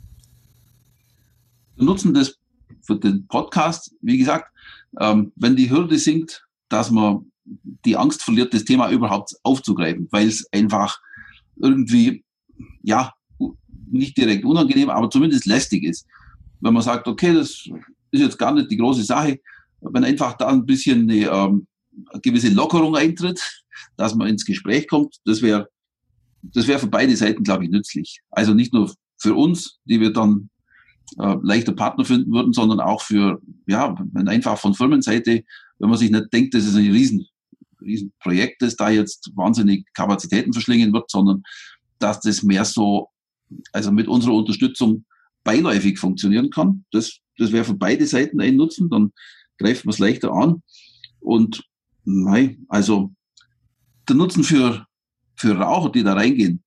Der 1.77 1.85
Nutzen 1.85 2.15
des 2.15 2.39
für 2.81 2.97
den 2.97 3.27
Podcast, 3.27 3.95
wie 4.01 4.17
gesagt, 4.17 4.51
ähm, 4.99 5.33
wenn 5.37 5.57
die 5.57 5.71
Hürde 5.71 5.99
sinkt, 5.99 6.47
dass 6.71 6.91
man 6.91 7.31
die 7.85 7.97
Angst 7.97 8.23
verliert, 8.23 8.55
das 8.55 8.65
Thema 8.65 8.91
überhaupt 8.91 9.35
aufzugreifen, 9.43 10.09
weil 10.11 10.27
es 10.27 10.47
einfach 10.53 10.99
irgendwie, 11.57 12.25
ja, 12.83 13.13
nicht 13.91 14.17
direkt 14.17 14.45
unangenehm, 14.45 14.89
aber 14.89 15.11
zumindest 15.11 15.45
lästig 15.45 15.85
ist. 15.85 16.07
Wenn 16.61 16.75
man 16.75 16.83
sagt, 16.83 17.07
okay, 17.07 17.35
das 17.35 17.69
ist 18.11 18.21
jetzt 18.21 18.39
gar 18.39 18.55
nicht 18.55 18.71
die 18.71 18.77
große 18.79 19.05
Sache, 19.05 19.39
wenn 19.81 20.05
einfach 20.05 20.37
da 20.37 20.49
ein 20.49 20.67
bisschen 20.67 21.11
eine, 21.11 21.27
ähm, 21.27 21.67
eine 22.11 22.21
gewisse 22.21 22.49
Lockerung 22.49 22.97
eintritt, 22.97 23.41
dass 23.97 24.15
man 24.15 24.29
ins 24.29 24.45
Gespräch 24.45 24.89
kommt, 24.89 25.17
das 25.25 25.43
wäre 25.43 25.69
das 26.43 26.67
wäre 26.67 26.79
für 26.79 26.89
beide 26.89 27.17
Seiten, 27.17 27.43
glaube 27.43 27.65
ich, 27.65 27.71
nützlich. 27.71 28.21
Also 28.31 28.55
nicht 28.55 28.73
nur 28.73 28.93
für 29.19 29.35
uns, 29.35 29.79
die 29.85 30.01
wir 30.01 30.13
dann 30.13 30.51
äh, 31.19 31.37
leichter 31.43 31.73
Partner 31.73 32.05
finden 32.05 32.33
würden, 32.33 32.53
sondern 32.53 32.81
auch 32.81 33.03
für, 33.03 33.41
ja, 33.67 33.97
wenn 34.13 34.29
einfach 34.29 34.59
von 34.59 34.75
Firmenseite, 34.75 35.45
wenn 35.79 35.89
man 35.89 35.99
sich 35.99 36.11
nicht 36.11 36.33
denkt, 36.33 36.55
das 36.55 36.65
ist 36.65 36.77
ein 36.77 36.91
riesen, 36.91 37.27
riesen 37.81 38.13
Projekt, 38.21 38.63
das 38.63 38.77
da 38.77 38.91
jetzt 38.91 39.31
wahnsinnig 39.35 39.87
Kapazitäten 39.95 40.53
verschlingen 40.53 40.93
wird, 40.93 41.11
sondern 41.11 41.43
dass 41.99 42.21
das 42.21 42.43
mehr 42.43 42.65
so, 42.65 43.09
also 43.73 43.91
mit 43.91 44.09
unserer 44.09 44.35
Unterstützung 44.35 45.05
beiläufig 45.45 45.99
funktionieren 45.99 46.51
kann. 46.51 46.85
Das, 46.93 47.19
das 47.39 47.53
wäre 47.53 47.65
für 47.65 47.75
beide 47.75 48.07
Seiten 48.07 48.41
ein 48.41 48.57
Nutzen, 48.57 48.91
dann 48.91 49.13
greift 49.59 49.85
man 49.85 49.93
es 49.93 49.99
leichter 49.99 50.33
an. 50.33 50.63
Und 51.21 51.65
nein, 52.05 52.65
also 52.69 53.13
der 54.09 54.17
Nutzen 54.17 54.45
für, 54.45 54.87
für 55.37 55.57
Raucher, 55.57 55.91
die 55.91 56.03
da 56.03 56.15
reingehen, 56.15 56.63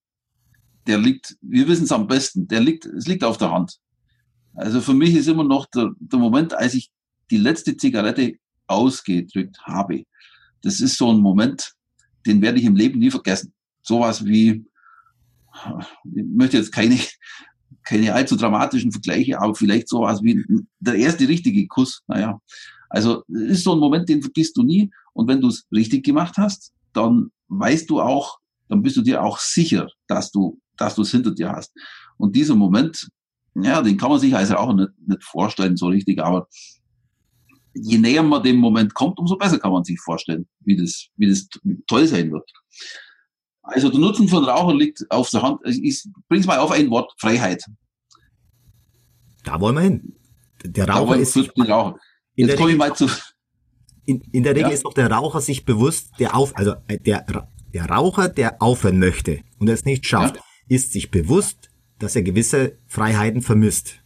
der 0.88 0.98
liegt, 0.98 1.38
wir 1.41 1.67
wissen 1.67 1.83
es 1.83 1.91
am 1.91 2.07
besten, 2.07 2.48
der 2.48 2.60
liegt, 2.60 2.86
es 2.86 3.07
liegt 3.07 3.24
auf 3.24 3.38
der 3.38 3.51
Hand. 3.51 3.77
Also 4.53 4.81
für 4.81 4.93
mich 4.93 5.15
ist 5.15 5.27
immer 5.27 5.43
noch 5.43 5.65
der, 5.67 5.91
der 6.00 6.19
Moment, 6.19 6.53
als 6.53 6.74
ich 6.74 6.91
die 7.29 7.38
letzte 7.38 7.77
Zigarette 7.77 8.36
ausgedrückt 8.67 9.60
habe. 9.63 10.03
Das 10.62 10.79
ist 10.81 10.98
so 10.98 11.12
ein 11.12 11.19
Moment, 11.19 11.74
den 12.25 12.41
werde 12.41 12.60
ich 12.60 12.65
im 12.65 12.75
Leben 12.75 13.00
nie 13.00 13.12
vergessen. 13.12 13.53
Sowas 13.81 14.25
wie, 14.25 14.65
ich 16.13 16.24
möchte 16.25 16.57
jetzt 16.57 16.71
keine, 16.71 16.98
keine 17.83 18.13
allzu 18.13 18.36
dramatischen 18.36 18.91
Vergleiche, 18.91 19.39
aber 19.39 19.55
vielleicht 19.55 19.88
sowas 19.88 20.21
wie 20.21 20.43
der 20.79 20.95
erste 20.95 21.27
richtige 21.27 21.67
Kuss. 21.67 22.03
Naja, 22.07 22.39
also 22.91 23.24
es 23.29 23.60
ist 23.60 23.63
so 23.63 23.71
ein 23.74 23.79
Moment, 23.79 24.10
den 24.10 24.21
vergisst 24.21 24.57
du 24.57 24.63
nie. 24.63 24.91
Und 25.13 25.27
wenn 25.27 25.39
du 25.39 25.48
es 25.48 25.65
richtig 25.71 26.03
gemacht 26.03 26.36
hast, 26.38 26.74
dann 26.93 27.31
weißt 27.48 27.89
du 27.89 28.01
auch, 28.01 28.39
dann 28.67 28.81
bist 28.81 28.98
du 28.98 29.01
dir 29.01 29.24
auch 29.24 29.39
sicher, 29.39 29.88
dass 30.07 30.31
du, 30.31 30.60
dass 30.77 30.95
du 30.95 31.03
es 31.03 31.12
hinter 31.12 31.31
dir 31.31 31.51
hast. 31.51 31.71
Und 32.17 32.36
dieser 32.36 32.55
Moment, 32.55 33.10
ja, 33.55 33.81
den 33.81 33.98
kann 33.98 34.10
man 34.10 34.19
sich 34.19 34.36
also 34.36 34.55
auch 34.57 34.74
nicht, 34.74 34.89
nicht 35.05 35.24
vorstellen 35.24 35.77
so 35.77 35.88
richtig, 35.88 36.21
aber 36.21 36.48
je 37.74 37.98
näher 37.98 38.24
man 38.24 38.43
dem 38.43 38.57
Moment 38.57 38.93
kommt, 38.93 39.19
umso 39.19 39.38
besser 39.38 39.57
kann 39.57 39.71
man 39.71 39.86
sich 39.86 40.00
vorstellen, 40.00 40.48
wie 40.60 40.75
das, 40.75 41.07
wie 41.15 41.29
das 41.29 41.48
toll 41.88 42.07
sein 42.07 42.31
wird. 42.31 42.50
Also 43.63 43.89
der 43.89 44.00
Nutzen 44.00 44.27
von 44.27 44.43
Rauchern 44.43 44.77
liegt 44.77 45.10
auf 45.10 45.29
der 45.29 45.43
Hand. 45.43 45.62
Ich 45.65 46.03
bring's 46.27 46.45
mal 46.45 46.60
auf 46.60 46.71
ein 46.71 46.89
Wort, 46.89 47.13
Freiheit. 47.17 47.63
Da 49.43 49.62
wollen 49.62 49.75
wir 49.75 49.81
hin. 49.81 50.15
Der 50.63 50.89
Raucher 50.89 51.17
ist 51.17 51.33
sich, 51.33 51.50
Raucher. 52.38 52.47
Jetzt 52.47 52.57
komme 52.57 52.71
ich 52.71 52.77
mal 52.77 52.95
zu. 52.95 53.07
In, 54.05 54.19
in 54.31 54.41
der 54.41 54.55
Regel 54.55 54.69
ja? 54.69 54.73
ist 54.73 54.83
doch 54.83 54.95
der 54.95 55.11
Raucher 55.11 55.41
sich 55.41 55.63
bewusst, 55.63 56.09
der 56.17 56.35
auf, 56.35 56.57
also 56.57 56.73
äh, 56.88 56.97
der, 56.97 57.23
der 57.71 57.85
Raucher, 57.85 58.29
der 58.29 58.59
aufhören 58.59 58.97
möchte 58.97 59.41
und 59.59 59.69
es 59.69 59.85
nicht 59.85 60.07
schafft, 60.07 60.38
ja? 60.38 60.41
ist 60.67 60.91
sich 60.91 61.11
bewusst, 61.11 61.69
dass 62.00 62.15
er 62.15 62.23
gewisse 62.23 62.79
Freiheiten 62.88 63.43
vermisst. 63.43 64.00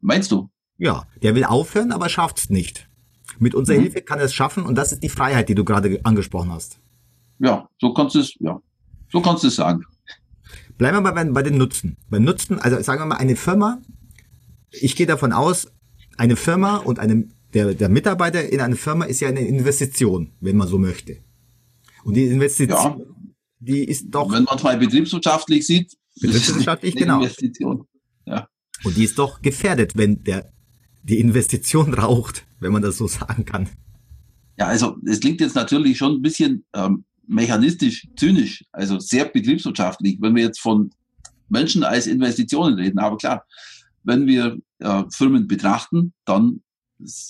Meinst 0.00 0.32
du? 0.32 0.48
Ja, 0.78 1.06
der 1.22 1.34
will 1.34 1.44
aufhören, 1.44 1.92
aber 1.92 2.08
schafft 2.08 2.38
es 2.38 2.50
nicht. 2.50 2.88
Mit 3.38 3.54
unserer 3.54 3.76
mhm. 3.76 3.82
Hilfe 3.82 4.00
kann 4.00 4.18
er 4.18 4.24
es 4.24 4.34
schaffen 4.34 4.64
und 4.64 4.76
das 4.76 4.92
ist 4.92 5.02
die 5.02 5.10
Freiheit, 5.10 5.50
die 5.50 5.54
du 5.54 5.64
gerade 5.64 6.00
angesprochen 6.02 6.50
hast. 6.50 6.80
Ja, 7.38 7.68
so 7.78 7.92
kannst 7.92 8.14
du 8.14 8.20
es, 8.20 8.34
ja, 8.40 8.60
so 9.10 9.20
kannst 9.20 9.44
du 9.44 9.48
es 9.48 9.56
sagen. 9.56 9.84
Bleiben 10.78 10.96
wir 10.96 11.00
mal 11.02 11.12
bei, 11.12 11.24
bei 11.24 11.42
den 11.42 11.58
Nutzen. 11.58 11.98
Beim 12.08 12.24
Nutzen, 12.24 12.58
also 12.58 12.80
sagen 12.82 13.00
wir 13.02 13.06
mal 13.06 13.16
eine 13.16 13.36
Firma, 13.36 13.82
ich 14.70 14.96
gehe 14.96 15.06
davon 15.06 15.32
aus, 15.32 15.68
eine 16.22 16.36
Firma 16.36 16.76
und 16.76 17.00
eine, 17.00 17.26
der, 17.52 17.74
der 17.74 17.88
Mitarbeiter 17.88 18.48
in 18.48 18.60
einer 18.60 18.76
Firma 18.76 19.06
ist 19.06 19.20
ja 19.20 19.28
eine 19.28 19.44
Investition, 19.44 20.30
wenn 20.40 20.56
man 20.56 20.68
so 20.68 20.78
möchte. 20.78 21.18
Und 22.04 22.14
die 22.14 22.26
Investition, 22.26 23.00
ja. 23.00 23.04
die 23.58 23.84
ist 23.84 24.06
doch. 24.08 24.30
Wenn 24.30 24.44
man 24.44 24.56
es 24.56 24.62
mal 24.62 24.78
betriebswirtschaftlich 24.78 25.66
sieht, 25.66 25.96
Betriebswirtschaftlich, 26.20 26.94
genau. 26.94 27.16
Investition. 27.22 27.86
Ja. 28.24 28.48
Und 28.84 28.96
die 28.96 29.02
ist 29.02 29.18
doch 29.18 29.42
gefährdet, 29.42 29.96
wenn 29.96 30.22
der 30.22 30.52
die 31.02 31.18
Investition 31.18 31.92
raucht, 32.04 32.46
wenn 32.60 32.72
man 32.72 32.82
das 32.82 32.98
so 32.98 33.08
sagen 33.08 33.44
kann. 33.44 33.68
Ja, 34.56 34.66
also 34.66 34.96
es 35.04 35.18
klingt 35.18 35.40
jetzt 35.40 35.56
natürlich 35.56 35.98
schon 35.98 36.12
ein 36.12 36.22
bisschen 36.22 36.64
ähm, 36.72 37.04
mechanistisch, 37.26 38.06
zynisch, 38.16 38.64
also 38.70 39.00
sehr 39.00 39.24
betriebswirtschaftlich, 39.24 40.18
wenn 40.20 40.36
wir 40.36 40.44
jetzt 40.44 40.60
von 40.60 40.90
Menschen 41.48 41.82
als 41.82 42.06
Investitionen 42.06 42.74
reden. 42.74 43.00
Aber 43.00 43.16
klar, 43.16 43.44
wenn 44.04 44.26
wir 44.26 44.58
äh, 44.78 45.04
Firmen 45.10 45.46
betrachten, 45.46 46.12
dann 46.24 46.62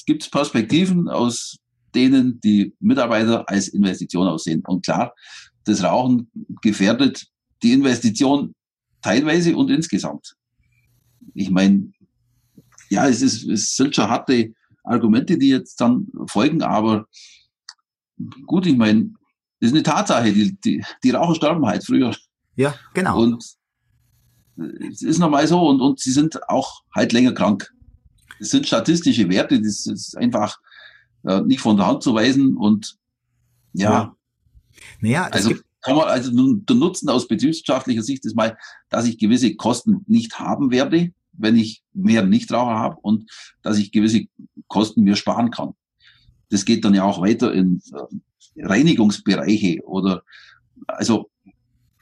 gibt 0.06 0.22
es 0.22 0.30
Perspektiven, 0.30 1.08
aus 1.08 1.58
denen 1.94 2.40
die 2.40 2.74
Mitarbeiter 2.80 3.48
als 3.48 3.68
Investition 3.68 4.26
aussehen. 4.26 4.62
Und 4.66 4.84
klar, 4.84 5.14
das 5.64 5.82
Rauchen 5.82 6.30
gefährdet 6.62 7.26
die 7.62 7.72
Investition 7.72 8.54
teilweise 9.02 9.56
und 9.56 9.70
insgesamt. 9.70 10.34
Ich 11.34 11.50
meine, 11.50 11.92
ja, 12.88 13.08
es, 13.08 13.22
ist, 13.22 13.48
es 13.48 13.76
sind 13.76 13.94
schon 13.94 14.08
harte 14.08 14.52
Argumente, 14.84 15.38
die 15.38 15.48
jetzt 15.48 15.80
dann 15.80 16.08
folgen, 16.26 16.62
aber 16.62 17.06
gut, 18.46 18.66
ich 18.66 18.76
meine, 18.76 19.12
das 19.60 19.70
ist 19.70 19.74
eine 19.74 19.82
Tatsache, 19.82 20.32
die, 20.32 20.56
die, 20.60 20.84
die 21.04 21.10
Raucher 21.10 21.36
sterben 21.36 21.64
halt 21.64 21.84
früher. 21.84 22.14
Ja, 22.56 22.74
genau. 22.94 23.22
Und 23.22 23.44
es 24.90 25.02
ist 25.02 25.18
normal 25.18 25.46
so 25.46 25.60
und, 25.68 25.80
und 25.80 26.00
sie 26.00 26.12
sind 26.12 26.48
auch 26.48 26.82
halt 26.94 27.12
länger 27.12 27.32
krank. 27.32 27.72
Das 28.38 28.50
sind 28.50 28.66
statistische 28.66 29.28
Werte, 29.28 29.60
das 29.60 29.86
ist 29.86 30.16
einfach 30.16 30.58
äh, 31.24 31.40
nicht 31.42 31.60
von 31.60 31.76
der 31.76 31.86
Hand 31.86 32.02
zu 32.02 32.14
weisen 32.14 32.56
und 32.56 32.96
ja. 33.72 33.90
ja. 33.90 34.16
Naja, 35.00 35.28
also 35.30 35.54
kann 35.80 35.96
man, 35.96 36.08
also 36.08 36.30
der 36.32 36.76
Nutzen 36.76 37.08
aus 37.08 37.26
betriebswirtschaftlicher 37.26 38.02
Sicht 38.02 38.24
ist 38.24 38.36
mal, 38.36 38.56
dass 38.88 39.06
ich 39.06 39.18
gewisse 39.18 39.54
Kosten 39.56 40.04
nicht 40.06 40.38
haben 40.38 40.70
werde, 40.70 41.12
wenn 41.32 41.56
ich 41.56 41.82
mehr 41.92 42.24
Nichtraucher 42.24 42.78
habe 42.78 42.96
und 43.02 43.30
dass 43.62 43.78
ich 43.78 43.90
gewisse 43.90 44.26
Kosten 44.68 45.02
mir 45.02 45.16
sparen 45.16 45.50
kann. 45.50 45.74
Das 46.50 46.64
geht 46.64 46.84
dann 46.84 46.94
ja 46.94 47.04
auch 47.04 47.20
weiter 47.20 47.52
in 47.52 47.82
äh, 47.92 48.64
Reinigungsbereiche 48.64 49.82
oder 49.84 50.22
also 50.86 51.30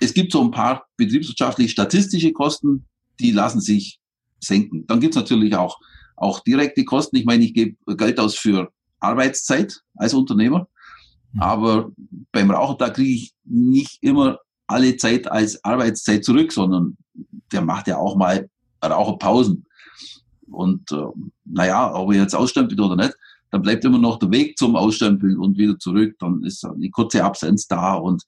es 0.01 0.15
gibt 0.15 0.33
so 0.33 0.43
ein 0.43 0.51
paar 0.51 0.87
betriebswirtschaftlich 0.97 1.71
statistische 1.71 2.33
Kosten, 2.33 2.87
die 3.21 3.31
lassen 3.31 3.61
sich 3.61 4.01
senken. 4.41 4.87
Dann 4.87 5.01
gibt's 5.01 5.17
natürlich 5.17 5.55
auch, 5.55 5.79
auch 6.17 6.41
direkte 6.41 6.85
Kosten. 6.85 7.17
Ich 7.17 7.27
meine, 7.27 7.45
ich 7.45 7.55
gebe 7.55 7.77
Geld 7.97 8.19
aus 8.19 8.35
für 8.35 8.73
Arbeitszeit 8.99 9.81
als 9.95 10.15
Unternehmer. 10.15 10.69
Mhm. 11.33 11.43
Aber 11.43 11.93
beim 12.33 12.51
Rauchen, 12.51 12.79
da 12.79 12.89
kriege 12.91 13.13
ich 13.13 13.35
nicht 13.45 13.99
immer 14.01 14.39
alle 14.67 14.97
Zeit 14.97 15.31
als 15.31 15.63
Arbeitszeit 15.65 16.25
zurück, 16.25 16.53
sondern 16.53 16.97
der 17.53 17.63
macht 17.63 17.89
ja 17.89 17.99
auch 17.99 18.17
mal 18.17 18.49
Raucherpausen. 18.83 19.67
Und 20.51 20.91
äh, 20.93 21.05
naja, 21.45 21.95
ob 21.95 22.13
er 22.13 22.23
jetzt 22.23 22.35
ausstempelt 22.35 22.81
oder 22.81 22.97
nicht, 22.97 23.15
dann 23.51 23.63
bleibt 23.63 23.85
immer 23.85 23.99
noch 23.99 24.19
der 24.19 24.31
Weg 24.31 24.57
zum 24.57 24.77
Ausstempeln 24.77 25.37
und 25.37 25.59
wieder 25.59 25.79
zurück. 25.79 26.17
Dann 26.21 26.43
ist 26.45 26.65
eine 26.65 26.91
kurze 26.91 27.25
Absenz 27.25 27.67
da. 27.67 27.95
Und 27.95 28.23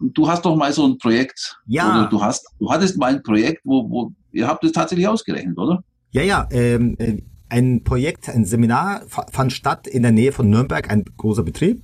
du 0.00 0.28
hast 0.28 0.44
doch 0.44 0.56
mal 0.56 0.72
so 0.72 0.86
ein 0.86 0.98
Projekt, 0.98 1.58
ja. 1.66 2.00
oder 2.00 2.08
du 2.08 2.22
hast, 2.22 2.46
du 2.58 2.70
hattest 2.70 2.98
mal 2.98 3.14
ein 3.14 3.22
Projekt, 3.22 3.62
wo, 3.64 3.88
wo 3.90 4.12
ihr 4.32 4.46
habt 4.46 4.64
es 4.64 4.72
tatsächlich 4.72 5.08
ausgerechnet, 5.08 5.56
oder? 5.58 5.82
Ja, 6.10 6.22
ja. 6.22 6.48
Ähm, 6.50 6.96
äh, 6.98 7.22
ein 7.48 7.82
Projekt, 7.82 8.28
ein 8.28 8.44
Seminar 8.44 9.02
fand 9.08 9.52
statt 9.52 9.86
in 9.86 10.02
der 10.02 10.12
Nähe 10.12 10.32
von 10.32 10.50
Nürnberg, 10.50 10.90
ein 10.90 11.04
großer 11.16 11.42
Betrieb. 11.42 11.82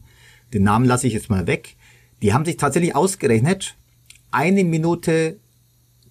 Den 0.52 0.62
Namen 0.62 0.84
lasse 0.84 1.06
ich 1.06 1.14
jetzt 1.14 1.30
mal 1.30 1.46
weg. 1.46 1.76
Die 2.20 2.34
haben 2.34 2.44
sich 2.44 2.58
tatsächlich 2.58 2.94
ausgerechnet, 2.94 3.76
eine 4.30 4.64
Minute 4.64 5.38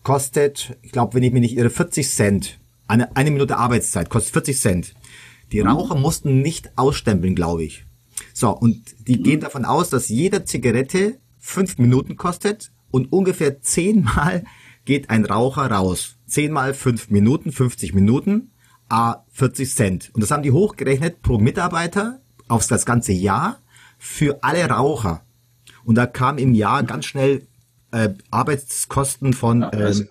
kostet, 0.02 0.78
ich 0.82 0.92
glaube, 0.92 1.16
wenn 1.16 1.24
ich 1.24 1.34
mich 1.34 1.42
nicht 1.42 1.58
irre, 1.58 1.70
40 1.70 2.10
Cent. 2.10 2.60
Eine, 2.88 3.16
eine 3.16 3.32
Minute 3.32 3.58
Arbeitszeit 3.58 4.10
kostet 4.10 4.34
40 4.34 4.60
Cent. 4.60 4.94
Die 5.52 5.62
mhm. 5.62 5.68
Raucher 5.68 5.96
mussten 5.96 6.42
nicht 6.42 6.72
ausstempeln, 6.78 7.36
glaube 7.36 7.64
ich. 7.64 7.86
So, 8.34 8.50
und 8.50 8.84
die 9.08 9.22
gehen 9.22 9.40
davon 9.40 9.66
aus, 9.66 9.90
dass 9.90 10.10
jede 10.10 10.44
Zigarette 10.46 11.20
fünf 11.44 11.78
Minuten 11.78 12.16
kostet 12.16 12.72
und 12.90 13.12
ungefähr 13.12 13.62
zehnmal 13.62 14.46
geht 14.86 15.10
ein 15.10 15.26
Raucher 15.26 15.70
raus. 15.70 16.18
Zehnmal 16.26 16.74
fünf 16.74 17.10
Minuten, 17.10 17.52
50 17.52 17.94
Minuten, 17.94 18.52
a 18.90 19.26
40 19.34 19.76
Cent. 19.76 20.10
Und 20.14 20.22
das 20.22 20.32
haben 20.32 20.42
die 20.42 20.52
hochgerechnet 20.52 21.22
pro 21.22 21.38
Mitarbeiter 21.38 22.22
aufs 22.48 22.68
das 22.68 22.86
ganze 22.86 23.12
Jahr 23.12 23.62
für 24.00 24.42
alle 24.42 24.68
Raucher. 24.70 25.26
Und 25.84 25.96
da 25.96 26.06
kam 26.06 26.38
im 26.38 26.54
Jahr 26.54 26.84
ganz 26.84 27.06
schnell 27.06 27.46
äh, 27.92 28.14
Arbeitskosten 28.32 29.34
von 29.34 29.62
Ja, 29.62 29.70
ist 29.70 30.08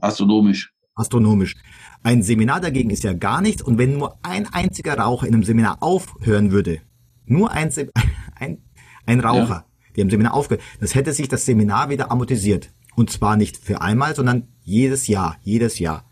astronomisch. 0.00 0.72
astronomisch. 0.96 1.54
Ein 2.02 2.24
Seminar 2.24 2.60
dagegen 2.60 2.90
ist 2.90 3.04
ja 3.04 3.12
gar 3.12 3.40
nichts. 3.40 3.62
Und 3.62 3.78
wenn 3.78 3.96
nur 3.96 4.18
ein 4.22 4.52
einziger 4.52 4.98
Raucher 4.98 5.26
in 5.28 5.34
einem 5.34 5.44
Seminar 5.44 5.82
aufhören 5.82 6.50
würde, 6.50 6.80
nur 7.26 7.52
ein, 7.52 7.72
ein, 8.34 8.58
ein 9.06 9.20
Raucher, 9.20 9.67
der 9.98 10.04
im 10.04 10.10
Seminar 10.10 10.34
aufgehört, 10.34 10.64
das 10.80 10.94
hätte 10.94 11.12
sich 11.12 11.28
das 11.28 11.44
Seminar 11.44 11.90
wieder 11.90 12.10
amortisiert. 12.10 12.70
Und 12.94 13.10
zwar 13.10 13.36
nicht 13.36 13.56
für 13.56 13.80
einmal, 13.80 14.14
sondern 14.14 14.48
jedes 14.62 15.06
Jahr, 15.06 15.36
jedes 15.42 15.78
Jahr. 15.78 16.04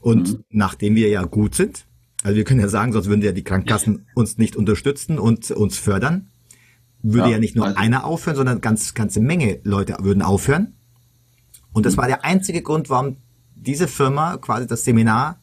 Und 0.00 0.40
nachdem 0.50 0.94
wir 0.94 1.08
ja 1.08 1.22
gut 1.24 1.54
sind, 1.54 1.86
also 2.22 2.36
wir 2.36 2.44
können 2.44 2.60
ja 2.60 2.68
sagen, 2.68 2.92
sonst 2.92 3.06
würden 3.08 3.22
ja 3.22 3.32
die 3.32 3.44
Krankenkassen 3.44 4.06
uns 4.14 4.38
nicht 4.38 4.56
unterstützen 4.56 5.18
und 5.18 5.50
uns 5.50 5.76
fördern, 5.78 6.28
würde 7.02 7.26
ja, 7.28 7.32
Ja, 7.32 7.38
nicht 7.38 7.56
nur 7.56 7.66
also- 7.66 7.78
einer 7.78 8.04
aufhören, 8.04 8.36
sondern 8.36 8.60
ganz 8.60 8.94
ganze 8.94 9.20
Menge 9.20 9.60
Leute 9.64 9.96
würden 10.00 10.22
aufhören. 10.22 10.74
Und 11.72 11.86
das 11.86 11.96
war 11.96 12.06
der 12.06 12.24
einzige 12.24 12.62
Grund, 12.62 12.90
warum 12.90 13.16
diese 13.56 13.88
Firma 13.88 14.36
quasi 14.36 14.66
das 14.66 14.84
Seminar 14.84 15.40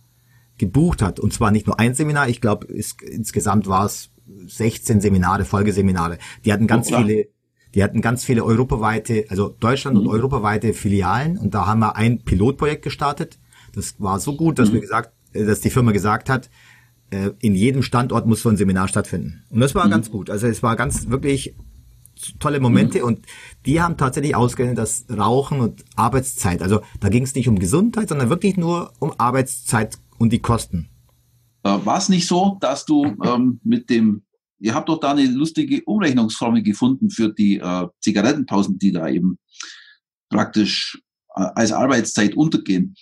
gebucht 0.58 1.02
hat. 1.02 1.20
Und 1.20 1.34
zwar 1.34 1.52
nicht 1.52 1.68
nur 1.68 1.80
ein 1.80 1.96
Seminar, 1.96 2.30
ich 2.30 2.40
glaube, 2.42 2.68
insgesamt 2.68 3.68
war 3.68 3.86
es 3.86 4.12
16 4.48 5.02
Seminare, 5.02 5.44
Folgeseminare. 5.46 6.18
Die 6.46 6.54
hatten 6.54 6.68
ganz 6.68 6.92
Oh, 6.92 6.98
viele, 6.98 7.28
die 7.76 7.84
hatten 7.84 8.02
ganz 8.02 8.24
viele 8.24 8.44
europaweite, 8.44 9.26
also 9.30 9.50
Deutschland 9.50 9.98
und 9.98 10.08
europaweite 10.08 10.74
Filialen. 10.74 11.38
Und 11.38 11.54
da 11.54 11.68
haben 11.68 11.80
wir 11.80 11.96
ein 11.96 12.24
Pilotprojekt 12.24 12.84
gestartet. 12.84 13.40
Das 13.74 13.96
war 14.00 14.20
so 14.20 14.36
gut, 14.36 14.60
dass 14.60 14.74
wir 14.74 14.82
gesagt, 14.82 15.12
äh, 15.34 15.46
dass 15.46 15.62
die 15.62 15.70
Firma 15.70 15.92
gesagt 15.92 16.30
hat, 16.30 16.50
äh, 17.12 17.32
in 17.40 17.56
jedem 17.56 17.84
Standort 17.84 18.26
muss 18.26 18.42
so 18.42 18.50
ein 18.50 18.58
Seminar 18.58 18.88
stattfinden. 18.88 19.44
Und 19.50 19.60
das 19.60 19.76
war 19.76 19.88
ganz 19.90 20.12
gut. 20.12 20.30
Also 20.30 20.48
es 20.48 20.64
war 20.64 20.76
ganz 20.76 21.10
wirklich 21.10 21.56
tolle 22.40 22.60
Momente 22.60 23.06
und 23.06 23.26
die 23.66 23.82
haben 23.82 23.98
tatsächlich 23.98 24.36
ausgerechnet, 24.36 24.78
dass 24.78 25.06
Rauchen 25.10 25.62
und 25.62 25.86
Arbeitszeit, 25.96 26.62
also 26.62 26.82
da 27.00 27.10
ging 27.10 27.24
es 27.24 27.34
nicht 27.34 27.48
um 27.48 27.58
Gesundheit, 27.58 28.10
sondern 28.10 28.30
wirklich 28.30 28.58
nur 28.58 28.92
um 29.00 29.14
Arbeitszeit 29.18 29.98
und 30.18 30.34
die 30.34 30.40
Kosten. 30.40 30.90
Äh, 31.64 31.78
War 31.84 31.98
es 31.98 32.10
nicht 32.10 32.28
so, 32.28 32.58
dass 32.60 32.86
du 32.86 33.06
ähm, 33.24 33.60
mit 33.64 33.90
dem, 33.90 34.24
ihr 34.60 34.74
habt 34.74 34.90
doch 34.90 35.00
da 35.00 35.12
eine 35.12 35.26
lustige 35.26 35.84
Umrechnungsformel 35.84 36.62
gefunden 36.62 37.10
für 37.10 37.34
die 37.34 37.58
äh, 37.58 37.88
Zigarettenpausen, 38.02 38.78
die 38.78 38.92
da 38.92 39.08
eben 39.08 39.40
praktisch 40.30 41.02
äh, 41.36 41.48
als 41.56 41.72
Arbeitszeit 41.72 42.36
untergehen. 42.36 42.96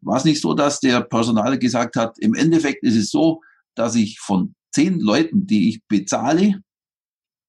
War 0.00 0.16
es 0.16 0.24
nicht 0.24 0.40
so, 0.40 0.54
dass 0.54 0.80
der 0.80 1.00
Personal 1.00 1.58
gesagt 1.58 1.96
hat, 1.96 2.18
im 2.18 2.34
Endeffekt 2.34 2.84
ist 2.84 2.96
es 2.96 3.10
so, 3.10 3.40
dass 3.74 3.94
ich 3.94 4.18
von 4.20 4.54
zehn 4.72 5.00
Leuten, 5.00 5.46
die 5.46 5.68
ich 5.70 5.84
bezahle, 5.86 6.60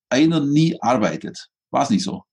einer 0.09 0.39
nie 0.39 0.77
arbeitet. 0.81 1.49
War 1.71 1.83
es 1.83 1.89
nicht 1.89 2.03
so? 2.03 2.23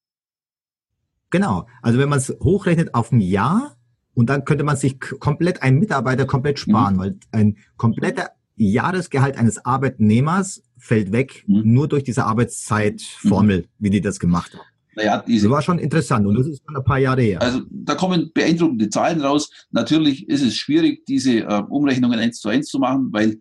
Genau. 1.30 1.66
Also 1.80 1.98
wenn 1.98 2.08
man 2.08 2.18
es 2.18 2.28
hochrechnet 2.28 2.94
auf 2.94 3.10
ein 3.10 3.20
Jahr 3.20 3.76
und 4.14 4.28
dann 4.28 4.44
könnte 4.44 4.64
man 4.64 4.76
sich 4.76 5.00
komplett 5.00 5.62
einen 5.62 5.78
Mitarbeiter 5.78 6.26
komplett 6.26 6.58
sparen, 6.58 6.98
weil 6.98 7.18
ein 7.32 7.56
kompletter 7.76 8.30
Jahresgehalt 8.56 9.36
eines 9.36 9.64
Arbeitnehmers 9.64 10.62
fällt 10.78 11.12
weg, 11.12 11.44
Mhm. 11.46 11.62
nur 11.64 11.88
durch 11.88 12.04
diese 12.04 12.24
Arbeitszeitformel, 12.24 13.66
wie 13.78 13.90
die 13.90 14.00
das 14.00 14.18
gemacht 14.18 14.52
haben. 14.52 14.62
Naja, 14.94 15.24
diese, 15.26 15.46
Das 15.46 15.52
war 15.52 15.62
schon 15.62 15.78
interessant 15.78 16.26
und 16.26 16.34
das 16.34 16.46
ist 16.46 16.62
schon 16.66 16.76
ein 16.76 16.84
paar 16.84 16.98
Jahre 16.98 17.22
her. 17.22 17.40
Also 17.40 17.62
da 17.70 17.94
kommen 17.94 18.30
beeindruckende 18.34 18.90
Zahlen 18.90 19.22
raus. 19.22 19.50
Natürlich 19.70 20.28
ist 20.28 20.42
es 20.42 20.54
schwierig, 20.54 21.06
diese 21.06 21.38
äh, 21.40 21.62
Umrechnungen 21.70 22.18
eins 22.18 22.40
zu 22.40 22.48
eins 22.50 22.68
zu 22.68 22.78
machen, 22.78 23.08
weil 23.10 23.38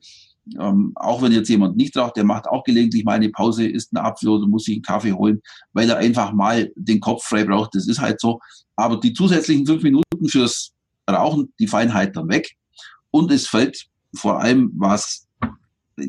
ähm, 0.60 0.94
auch 0.96 1.22
wenn 1.22 1.34
jetzt 1.34 1.50
jemand 1.50 1.76
nicht 1.78 1.96
raucht, 1.98 2.16
der 2.16 2.24
macht 2.24 2.48
auch 2.48 2.64
gelegentlich 2.64 3.04
mal 3.04 3.14
eine 3.14 3.30
Pause, 3.30 3.68
isst 3.68 3.96
einen 3.96 4.06
Apfel 4.06 4.40
muss 4.48 4.64
sich 4.64 4.76
einen 4.76 4.82
Kaffee 4.82 5.12
holen, 5.12 5.42
weil 5.74 5.90
er 5.90 5.98
einfach 5.98 6.32
mal 6.32 6.72
den 6.76 7.00
Kopf 7.00 7.24
frei 7.26 7.44
braucht. 7.44 7.76
Das 7.76 7.88
ist 7.88 8.00
halt 8.00 8.20
so. 8.22 8.40
Aber 8.76 8.98
die 9.00 9.14
zusätzlichen 9.14 9.66
fünf 9.66 9.84
Minuten 9.84 10.28
fürs 10.28 10.72
Rauchen, 11.10 11.54
die 11.60 11.68
fallen 11.68 11.94
halt 11.94 12.16
dann 12.16 12.30
weg. 12.30 12.56
Und 13.12 13.30
es 13.32 13.48
fällt 13.48 13.86
vor 14.14 14.42
allem 14.42 14.72
was, 14.76 15.28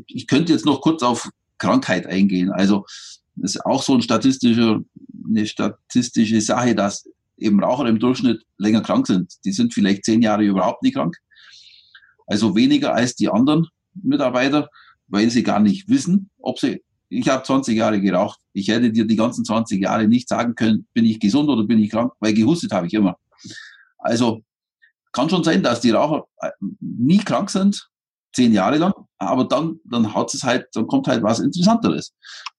ich 0.06 0.26
könnte 0.26 0.52
jetzt 0.52 0.66
noch 0.66 0.80
kurz 0.80 1.02
auf 1.02 1.28
Krankheit 1.58 2.06
eingehen. 2.06 2.50
Also 2.50 2.84
das 3.36 3.54
ist 3.54 3.66
auch 3.66 3.82
so 3.82 3.94
ein 3.94 4.02
statistischer, 4.02 4.80
eine 5.28 5.46
statistische 5.46 6.40
Sache, 6.40 6.74
dass 6.74 7.08
eben 7.38 7.62
Raucher 7.62 7.86
im 7.86 7.98
Durchschnitt 7.98 8.42
länger 8.58 8.82
krank 8.82 9.06
sind. 9.06 9.32
Die 9.44 9.52
sind 9.52 9.74
vielleicht 9.74 10.04
zehn 10.04 10.22
Jahre 10.22 10.44
überhaupt 10.44 10.82
nicht 10.82 10.94
krank. 10.94 11.16
Also 12.26 12.54
weniger 12.54 12.94
als 12.94 13.14
die 13.14 13.28
anderen 13.28 13.68
Mitarbeiter, 13.94 14.68
weil 15.08 15.30
sie 15.30 15.42
gar 15.42 15.60
nicht 15.60 15.88
wissen, 15.88 16.30
ob 16.38 16.58
sie, 16.58 16.82
ich 17.08 17.28
habe 17.28 17.42
20 17.42 17.76
Jahre 17.76 18.00
geraucht. 18.00 18.40
Ich 18.52 18.68
hätte 18.68 18.90
dir 18.90 19.06
die 19.06 19.16
ganzen 19.16 19.44
20 19.44 19.82
Jahre 19.82 20.08
nicht 20.08 20.28
sagen 20.28 20.54
können, 20.54 20.86
bin 20.94 21.04
ich 21.04 21.20
gesund 21.20 21.48
oder 21.48 21.64
bin 21.64 21.78
ich 21.78 21.90
krank, 21.90 22.12
weil 22.20 22.34
gehustet 22.34 22.72
habe 22.72 22.86
ich 22.86 22.94
immer. 22.94 23.16
Also 23.98 24.42
kann 25.12 25.28
schon 25.28 25.44
sein, 25.44 25.62
dass 25.62 25.80
die 25.80 25.90
Raucher 25.90 26.26
äh, 26.38 26.50
nie 26.80 27.18
krank 27.18 27.50
sind, 27.50 27.88
zehn 28.33 28.53
Jahre 28.53 28.79
lang, 28.79 28.95
aber 29.18 29.45
dann, 29.45 29.81
dann 29.85 30.14
hat 30.14 30.33
es 30.35 30.42
halt, 30.42 30.66
dann 30.75 30.87
kommt 30.87 31.09
halt 31.09 31.23
was 31.23 31.40
Interessanteres. 31.40 32.14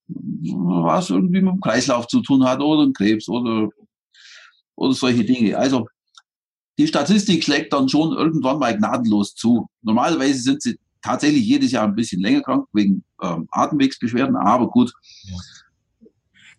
Was 0.08 1.10
irgendwie 1.10 1.42
mit 1.42 1.54
dem 1.54 1.62
Kreislauf 1.62 2.08
zu 2.08 2.22
tun 2.22 2.44
hat 2.44 2.60
oder 2.60 2.92
Krebs 2.92 3.30
oder, 3.30 3.70
oder 4.76 4.94
solche 4.94 5.24
Dinge. 5.24 5.58
Also, 5.58 5.88
die 6.78 6.88
Statistik 6.88 7.44
schlägt 7.44 7.74
dann 7.74 7.88
schon 7.88 8.14
irgendwann 8.14 8.60
mal 8.60 8.76
gnadenlos 8.76 9.36
zu. 9.36 9.68
Normalerweise 9.82 10.40
sind 10.42 10.62
sie 10.62 10.80
tatsächlich 11.02 11.46
jedes 11.46 11.72
Jahr 11.72 11.86
ein 11.86 11.96
bisschen 11.96 12.22
länger 12.22 12.42
krank 12.42 12.68
wegen 12.74 13.04
ähm, 13.22 13.48
Atemwegsbeschwerden, 13.52 14.36
aber 14.36 14.70
gut. 14.70 14.92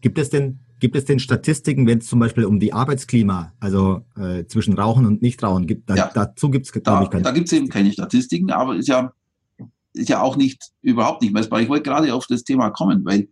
Gibt 0.01 0.19
es 0.19 0.31
denn, 0.31 0.61
gibt 0.85 0.97
es 0.97 1.07
denn 1.07 1.19
Statistiken, 1.19 1.87
wenn 1.87 2.01
es 2.01 2.09
zum 2.09 2.19
Beispiel 2.19 2.45
um 2.45 2.61
die 2.61 2.75
Arbeitsklima, 2.75 3.55
also 3.59 4.03
äh, 4.19 4.45
zwischen 4.45 4.75
Rauchen 4.75 5.07
und 5.07 5.23
Nichtrauchen 5.23 5.67
gibt? 5.67 5.89
Da, 5.89 5.95
Ja. 5.97 6.11
Dazu 6.13 6.51
gibt 6.51 6.67
es, 6.67 6.73
glaube 6.73 6.85
Da, 6.85 7.03
ich, 7.03 7.09
keine. 7.09 7.23
da 7.23 7.31
gibt 7.31 7.47
es 7.47 7.55
eben 7.55 7.71
keine 7.71 7.91
Statistiken, 7.91 8.51
aber 8.51 8.77
ist 8.77 8.89
ja, 8.89 9.15
ist 9.95 10.11
ja 10.11 10.21
auch 10.21 10.37
nicht, 10.37 10.73
überhaupt 10.83 11.23
nicht 11.23 11.33
messbar. 11.33 11.63
Ich 11.63 11.71
wollte 11.71 11.85
gerade 11.85 12.13
auf 12.13 12.27
das 12.27 12.45
Thema 12.45 12.69
kommen, 12.69 13.03
weil 13.07 13.31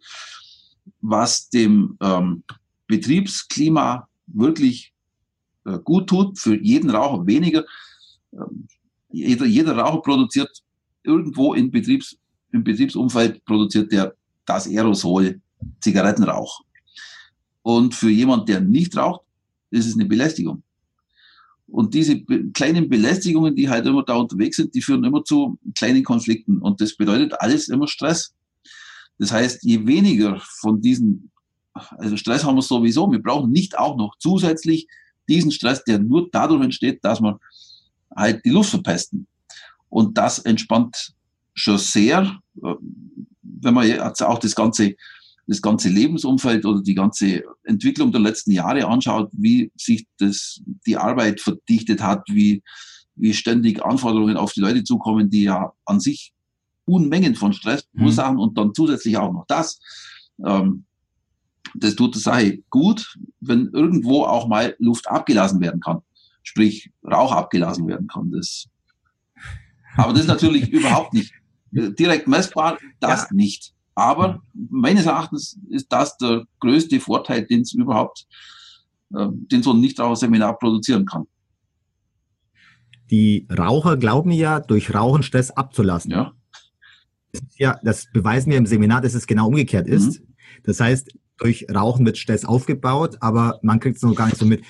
was 1.02 1.50
dem 1.50 1.98
ähm, 2.00 2.42
Betriebsklima 2.86 4.08
wirklich 4.28 4.94
äh, 5.66 5.78
gut 5.84 6.08
tut, 6.08 6.38
für 6.38 6.58
jeden 6.58 6.88
Raucher 6.88 7.26
weniger. 7.26 7.64
Ähm, 8.32 8.66
jeder, 9.10 9.44
jeder 9.44 9.76
Raucher 9.76 10.00
produziert 10.00 10.48
irgendwo 11.02 11.52
in 11.52 11.70
Betriebs, 11.70 12.16
im 12.52 12.64
Betriebsumfeld 12.64 13.44
produziert 13.44 13.92
der 13.92 14.14
das 14.46 14.66
Aerosol 14.66 15.38
Zigarettenrauch. 15.82 16.62
Und 17.62 17.94
für 17.94 18.10
jemand, 18.10 18.48
der 18.48 18.60
nicht 18.60 18.96
raucht, 18.96 19.22
ist 19.70 19.86
es 19.86 19.94
eine 19.94 20.06
Belästigung. 20.06 20.62
Und 21.66 21.94
diese 21.94 22.22
kleinen 22.52 22.88
Belästigungen, 22.88 23.56
die 23.56 23.68
halt 23.68 23.86
immer 23.86 24.02
da 24.02 24.14
unterwegs 24.14 24.56
sind, 24.56 24.74
die 24.74 24.82
führen 24.82 25.04
immer 25.04 25.24
zu 25.24 25.58
kleinen 25.74 26.04
Konflikten. 26.04 26.58
Und 26.58 26.80
das 26.80 26.96
bedeutet 26.96 27.32
alles 27.40 27.68
immer 27.68 27.88
Stress. 27.88 28.34
Das 29.18 29.32
heißt, 29.32 29.62
je 29.62 29.86
weniger 29.86 30.40
von 30.60 30.80
diesen, 30.80 31.30
also 31.72 32.16
Stress 32.16 32.44
haben 32.44 32.56
wir 32.56 32.62
sowieso, 32.62 33.10
wir 33.10 33.22
brauchen 33.22 33.50
nicht 33.50 33.78
auch 33.78 33.96
noch 33.96 34.16
zusätzlich 34.18 34.86
diesen 35.28 35.50
Stress, 35.50 35.82
der 35.84 35.98
nur 35.98 36.28
dadurch 36.30 36.62
entsteht, 36.62 37.02
dass 37.04 37.20
wir 37.20 37.38
halt 38.14 38.44
die 38.44 38.50
Luft 38.50 38.70
verpesten. 38.70 39.26
Und 39.88 40.18
das 40.18 40.40
entspannt 40.40 41.14
schon 41.54 41.78
sehr, 41.78 42.38
äh, 42.62 42.74
wenn 43.42 43.74
man 43.74 43.86
jetzt 43.86 44.22
auch 44.22 44.38
das 44.38 44.54
ganze, 44.54 44.94
das 45.46 45.60
ganze 45.60 45.88
Lebensumfeld 45.88 46.64
oder 46.64 46.82
die 46.82 46.94
ganze 46.94 47.42
Entwicklung 47.64 48.12
der 48.12 48.20
letzten 48.20 48.52
Jahre 48.52 48.86
anschaut, 48.86 49.30
wie 49.32 49.72
sich 49.76 50.06
das, 50.18 50.60
die 50.86 50.96
Arbeit 50.96 51.40
verdichtet 51.40 52.02
hat, 52.02 52.22
wie, 52.28 52.62
wie 53.16 53.34
ständig 53.34 53.84
Anforderungen 53.84 54.36
auf 54.36 54.52
die 54.52 54.60
Leute 54.60 54.84
zukommen, 54.84 55.30
die 55.30 55.42
ja 55.44 55.72
an 55.84 56.00
sich 56.00 56.32
Unmengen 56.84 57.34
von 57.34 57.52
Stress 57.52 57.86
Mhm. 57.92 57.98
verursachen 57.98 58.38
und 58.38 58.56
dann 58.58 58.74
zusätzlich 58.74 59.16
auch 59.16 59.32
noch 59.32 59.46
das. 59.46 59.80
Ähm, 60.44 60.84
das 61.74 61.94
tut 61.94 62.14
der 62.14 62.20
Sache 62.22 62.58
gut, 62.70 63.16
wenn 63.40 63.68
irgendwo 63.72 64.24
auch 64.24 64.46
mal 64.48 64.74
Luft 64.78 65.08
abgelassen 65.08 65.60
werden 65.60 65.80
kann. 65.80 66.00
Sprich, 66.42 66.90
Rauch 67.04 67.32
abgelassen 67.32 67.86
werden 67.86 68.08
kann. 68.08 68.30
Das, 68.32 68.66
aber 69.96 70.12
das 70.12 70.22
ist 70.22 70.28
natürlich 70.28 70.68
überhaupt 70.72 71.14
nicht 71.14 71.32
äh, 71.74 71.90
direkt 71.90 72.28
messbar, 72.28 72.78
das 73.00 73.22
Ja. 73.22 73.28
nicht. 73.32 73.72
Aber 73.94 74.42
meines 74.54 75.06
Erachtens 75.06 75.58
ist 75.68 75.92
das 75.92 76.16
der 76.16 76.44
größte 76.60 76.98
Vorteil, 77.00 77.46
den 77.46 77.60
es 77.60 77.74
überhaupt, 77.74 78.26
äh, 79.14 79.26
den 79.30 79.62
so 79.62 79.72
ein 79.72 79.80
Nichtraucherseminar 79.80 80.58
produzieren 80.58 81.04
kann. 81.04 81.26
Die 83.10 83.46
Raucher 83.50 83.98
glauben 83.98 84.30
ja, 84.30 84.60
durch 84.60 84.94
Rauchen 84.94 85.22
Stress 85.22 85.50
abzulassen. 85.50 86.10
Ja, 86.10 86.32
Das 87.32 87.42
Ja, 87.58 87.78
das 87.82 88.06
beweisen 88.12 88.50
wir 88.50 88.56
im 88.56 88.66
Seminar, 88.66 89.02
dass 89.02 89.14
es 89.14 89.26
genau 89.26 89.48
umgekehrt 89.48 89.86
ist. 89.86 90.20
Mhm. 90.20 90.34
Das 90.64 90.80
heißt, 90.80 91.12
durch 91.36 91.66
Rauchen 91.72 92.06
wird 92.06 92.16
Stress 92.16 92.44
aufgebaut, 92.44 93.16
aber 93.20 93.58
man 93.62 93.80
kriegt 93.80 93.96
es 93.96 94.02
noch 94.02 94.14
gar 94.14 94.26
nicht 94.26 94.38
so 94.38 94.46
mit. 94.46 94.64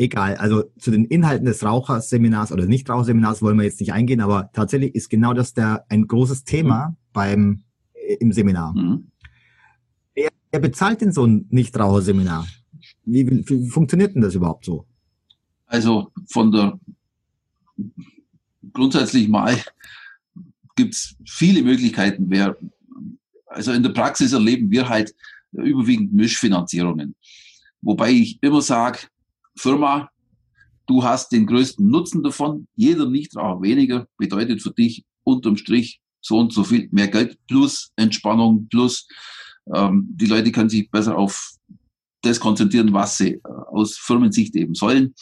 Egal, 0.00 0.36
also 0.36 0.62
zu 0.78 0.92
den 0.92 1.06
Inhalten 1.06 1.44
des 1.44 1.64
Raucherseminars 1.64 2.52
oder 2.52 2.66
Nichtraucherseminars 2.66 3.42
wollen 3.42 3.56
wir 3.56 3.64
jetzt 3.64 3.80
nicht 3.80 3.92
eingehen, 3.92 4.20
aber 4.20 4.48
tatsächlich 4.52 4.94
ist 4.94 5.08
genau 5.08 5.34
das 5.34 5.54
der 5.54 5.86
ein 5.88 6.06
großes 6.06 6.44
Thema 6.44 6.90
mhm. 6.90 6.96
beim 7.12 7.64
im 8.20 8.32
Seminar. 8.32 8.74
Mhm. 8.74 9.10
Wer, 10.14 10.30
wer 10.50 10.60
bezahlt 10.60 11.00
denn 11.00 11.12
so 11.12 11.26
ein 11.26 11.46
Nichtraucherseminar? 11.50 12.46
Wie, 13.04 13.26
wie, 13.26 13.48
wie 13.48 13.68
funktioniert 13.68 14.14
denn 14.14 14.22
das 14.22 14.34
überhaupt 14.34 14.64
so? 14.64 14.86
Also 15.66 16.10
von 16.30 16.50
der 16.50 16.78
grundsätzlich 18.72 19.28
mal 19.28 19.56
gibt 20.76 20.94
es 20.94 21.16
viele 21.26 21.62
Möglichkeiten. 21.62 22.26
Wer, 22.28 22.56
also 23.46 23.72
in 23.72 23.82
der 23.82 23.90
Praxis 23.90 24.32
erleben 24.32 24.70
wir 24.70 24.88
halt 24.88 25.14
überwiegend 25.52 26.12
Mischfinanzierungen. 26.12 27.14
Wobei 27.80 28.10
ich 28.10 28.42
immer 28.42 28.62
sage, 28.62 29.00
Firma, 29.56 30.10
du 30.86 31.02
hast 31.02 31.32
den 31.32 31.46
größten 31.46 31.88
Nutzen 31.88 32.22
davon. 32.22 32.66
Jeder 32.76 33.08
Nichtraucher 33.08 33.62
weniger 33.62 34.08
bedeutet 34.16 34.62
für 34.62 34.72
dich 34.72 35.04
unterm 35.24 35.56
Strich 35.56 36.00
so 36.20 36.38
und 36.38 36.52
so 36.52 36.64
viel 36.64 36.88
mehr 36.90 37.08
Geld 37.08 37.38
plus 37.46 37.92
Entspannung 37.96 38.68
plus 38.68 39.06
ähm, 39.74 40.08
die 40.10 40.26
Leute 40.26 40.52
können 40.52 40.70
sich 40.70 40.90
besser 40.90 41.16
auf 41.16 41.52
das 42.22 42.40
konzentrieren, 42.40 42.92
was 42.92 43.16
sie 43.18 43.34
äh, 43.34 43.40
aus 43.70 43.96
Firmensicht 43.96 44.54
eben 44.56 44.74
sollen. 44.74 45.14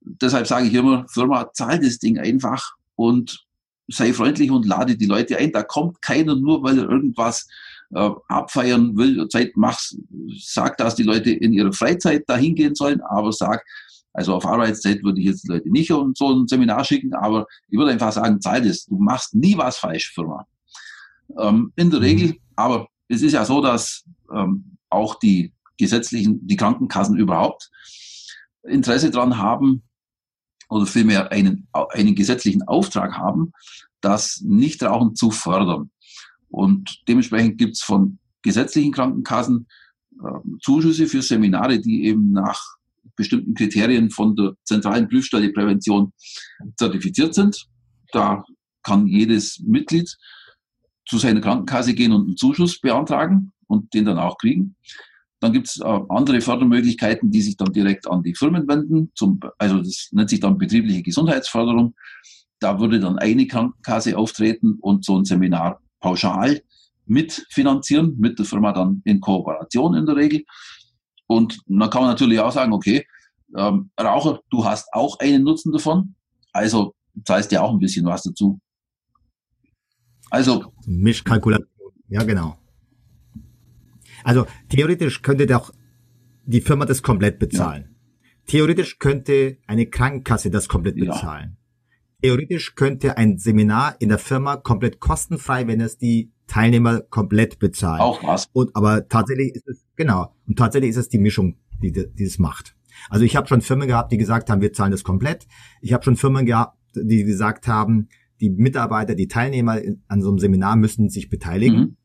Deshalb 0.00 0.46
sage 0.46 0.66
ich 0.66 0.74
immer, 0.74 1.06
Firma, 1.08 1.52
zahl 1.52 1.78
das 1.78 1.98
Ding 1.98 2.18
einfach 2.18 2.72
und 2.96 3.44
sei 3.88 4.12
freundlich 4.12 4.50
und 4.50 4.66
lade 4.66 4.96
die 4.96 5.06
Leute 5.06 5.38
ein. 5.38 5.52
Da 5.52 5.62
kommt 5.62 6.02
keiner 6.02 6.36
nur, 6.36 6.62
weil 6.62 6.78
er 6.78 6.88
irgendwas 6.88 7.48
äh, 7.94 8.10
abfeiern 8.28 8.96
will. 8.96 9.26
Zeit 9.28 9.52
mach's, 9.56 9.96
sag, 10.38 10.76
dass 10.78 10.94
die 10.94 11.02
Leute 11.02 11.30
in 11.30 11.52
ihrer 11.52 11.72
Freizeit 11.72 12.28
dahin 12.28 12.54
gehen 12.54 12.74
sollen, 12.74 13.00
aber 13.02 13.32
sag, 13.32 13.64
also 14.12 14.34
auf 14.34 14.46
Arbeitszeit 14.46 15.02
würde 15.02 15.20
ich 15.20 15.26
jetzt 15.26 15.44
die 15.44 15.48
Leute 15.48 15.70
nicht 15.70 15.90
um 15.90 16.14
so 16.14 16.32
ein 16.32 16.46
Seminar 16.46 16.84
schicken, 16.84 17.14
aber 17.14 17.46
ich 17.68 17.78
würde 17.78 17.92
einfach 17.92 18.12
sagen, 18.12 18.40
zahl 18.40 18.62
das. 18.62 18.84
Du 18.84 18.98
machst 18.98 19.34
nie 19.34 19.56
was 19.56 19.78
falsch, 19.78 20.12
Firma. 20.14 20.46
Ähm, 21.38 21.72
in 21.76 21.90
der 21.90 22.00
mhm. 22.00 22.06
Regel, 22.06 22.36
aber 22.56 22.88
es 23.08 23.22
ist 23.22 23.32
ja 23.32 23.44
so, 23.44 23.62
dass 23.62 24.04
ähm, 24.34 24.76
auch 24.90 25.18
die 25.18 25.52
gesetzlichen, 25.78 26.46
die 26.46 26.56
Krankenkassen 26.56 27.16
überhaupt 27.16 27.70
Interesse 28.62 29.10
daran 29.10 29.38
haben 29.38 29.82
oder 30.68 30.86
vielmehr 30.86 31.32
einen, 31.32 31.68
einen 31.72 32.14
gesetzlichen 32.14 32.62
Auftrag 32.62 33.16
haben, 33.16 33.52
das 34.00 34.42
Nichtrauchen 34.44 35.14
zu 35.14 35.30
fördern. 35.30 35.90
Und 36.48 37.02
dementsprechend 37.08 37.58
gibt 37.58 37.76
es 37.76 37.82
von 37.82 38.18
gesetzlichen 38.42 38.92
Krankenkassen 38.92 39.66
äh, 40.22 40.58
Zuschüsse 40.60 41.06
für 41.06 41.22
Seminare, 41.22 41.80
die 41.80 42.04
eben 42.04 42.32
nach 42.32 42.60
bestimmten 43.16 43.54
Kriterien 43.54 44.10
von 44.10 44.34
der 44.36 44.52
zentralen 44.64 45.08
Prüfstelle 45.08 45.52
Prävention 45.52 46.12
zertifiziert 46.76 47.34
sind. 47.34 47.66
Da 48.12 48.44
kann 48.82 49.06
jedes 49.06 49.60
Mitglied 49.60 50.14
zu 51.06 51.18
seiner 51.18 51.40
Krankenkasse 51.40 51.94
gehen 51.94 52.12
und 52.12 52.26
einen 52.26 52.36
Zuschuss 52.36 52.80
beantragen 52.80 53.52
und 53.66 53.92
den 53.94 54.04
dann 54.04 54.18
auch 54.18 54.38
kriegen. 54.38 54.76
Dann 55.40 55.52
gibt 55.52 55.68
es 55.68 55.80
äh, 55.80 56.00
andere 56.08 56.40
Fördermöglichkeiten, 56.40 57.30
die 57.30 57.42
sich 57.42 57.56
dann 57.56 57.72
direkt 57.72 58.08
an 58.08 58.22
die 58.22 58.34
Firmen 58.34 58.68
wenden. 58.68 59.10
Zum, 59.16 59.40
also 59.58 59.78
das 59.78 60.08
nennt 60.12 60.30
sich 60.30 60.38
dann 60.38 60.56
betriebliche 60.56 61.02
Gesundheitsförderung. 61.02 61.94
Da 62.60 62.78
würde 62.78 63.00
dann 63.00 63.18
eine 63.18 63.48
Krankenkasse 63.48 64.16
auftreten 64.16 64.78
und 64.80 65.04
so 65.04 65.18
ein 65.18 65.24
Seminar 65.24 65.80
pauschal 65.98 66.62
mitfinanzieren, 67.06 68.16
mit 68.18 68.38
der 68.38 68.46
Firma 68.46 68.72
dann 68.72 69.02
in 69.04 69.20
Kooperation 69.20 69.94
in 69.96 70.06
der 70.06 70.14
Regel. 70.14 70.44
Und 71.36 71.60
dann 71.66 71.90
kann 71.90 72.02
man 72.02 72.10
natürlich 72.10 72.38
auch 72.40 72.52
sagen, 72.52 72.72
okay, 72.72 73.06
ähm, 73.56 73.90
Raucher, 74.00 74.40
du 74.50 74.64
hast 74.64 74.92
auch 74.92 75.18
einen 75.18 75.44
Nutzen 75.44 75.72
davon, 75.72 76.14
also 76.52 76.94
zahlst 77.24 77.50
dir 77.50 77.62
auch 77.62 77.72
ein 77.72 77.78
bisschen 77.78 78.06
was 78.06 78.22
dazu. 78.22 78.60
Also. 80.30 80.72
Mischkalkulation, 80.86 81.92
ja 82.08 82.22
genau. 82.22 82.56
Also 84.24 84.46
theoretisch 84.68 85.22
könnte 85.22 85.46
doch 85.46 85.72
die 86.44 86.60
Firma 86.60 86.86
das 86.86 87.02
komplett 87.02 87.38
bezahlen. 87.38 87.82
Ja. 87.82 87.88
Theoretisch 88.46 88.98
könnte 88.98 89.58
eine 89.66 89.86
Krankenkasse 89.86 90.50
das 90.50 90.68
komplett 90.68 90.96
bezahlen. 90.96 91.56
Ja. 91.56 91.56
Theoretisch 92.22 92.74
könnte 92.74 93.16
ein 93.16 93.38
Seminar 93.38 93.96
in 93.98 94.08
der 94.08 94.18
Firma 94.18 94.56
komplett 94.56 95.00
kostenfrei, 95.00 95.66
wenn 95.66 95.80
es 95.80 95.98
die 95.98 96.32
Teilnehmer 96.46 97.00
komplett 97.00 97.58
bezahlen. 97.58 98.00
Auch 98.00 98.22
was. 98.22 98.48
Und 98.52 98.74
aber 98.76 99.08
tatsächlich 99.08 99.54
ist 99.54 99.68
es 99.68 99.81
genau 99.96 100.34
und 100.46 100.58
tatsächlich 100.58 100.90
ist 100.90 100.96
es 100.96 101.08
die 101.08 101.18
Mischung, 101.18 101.56
die, 101.82 101.92
die 101.92 102.24
das 102.24 102.38
macht. 102.38 102.76
Also 103.08 103.24
ich 103.24 103.36
habe 103.36 103.48
schon 103.48 103.62
Firmen 103.62 103.88
gehabt, 103.88 104.12
die 104.12 104.18
gesagt 104.18 104.50
haben, 104.50 104.60
wir 104.60 104.72
zahlen 104.72 104.92
das 104.92 105.02
komplett. 105.02 105.46
Ich 105.80 105.92
habe 105.92 106.04
schon 106.04 106.16
Firmen 106.16 106.46
gehabt, 106.46 106.78
die 106.94 107.24
gesagt 107.24 107.66
haben, 107.66 108.08
die 108.40 108.50
Mitarbeiter, 108.50 109.14
die 109.14 109.28
Teilnehmer 109.28 109.80
an 110.08 110.22
so 110.22 110.28
einem 110.28 110.38
Seminar 110.38 110.76
müssen 110.76 111.08
sich 111.08 111.30
beteiligen. 111.30 111.78
Mhm 111.78 111.96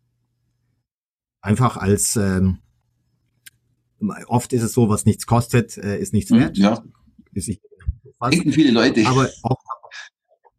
einfach 1.47 1.77
als 1.77 2.15
ähm, 2.17 2.59
oft 4.27 4.53
ist 4.53 4.63
es 4.63 4.73
so, 4.73 4.89
was 4.89 5.05
nichts 5.05 5.25
kostet, 5.25 5.77
äh, 5.77 5.97
ist 5.97 6.13
nichts 6.13 6.29
hm, 6.29 6.39
wert. 6.39 6.57
Ja. 6.57 6.83
Ist 7.33 7.47
nicht 7.47 7.61
Denken 8.31 8.51
viele 8.51 8.71
Leute. 8.71 9.05
Aber 9.05 9.29
auch 9.43 9.57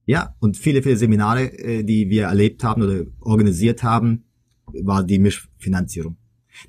ja, 0.06 0.34
und 0.40 0.56
viele, 0.56 0.82
viele 0.82 0.96
Seminare, 0.96 1.52
äh, 1.58 1.84
die 1.84 2.08
wir 2.08 2.24
erlebt 2.24 2.64
haben 2.64 2.82
oder 2.82 3.04
organisiert 3.20 3.82
haben, 3.82 4.24
war 4.66 5.04
die 5.04 5.18
Mischfinanzierung. 5.18 6.16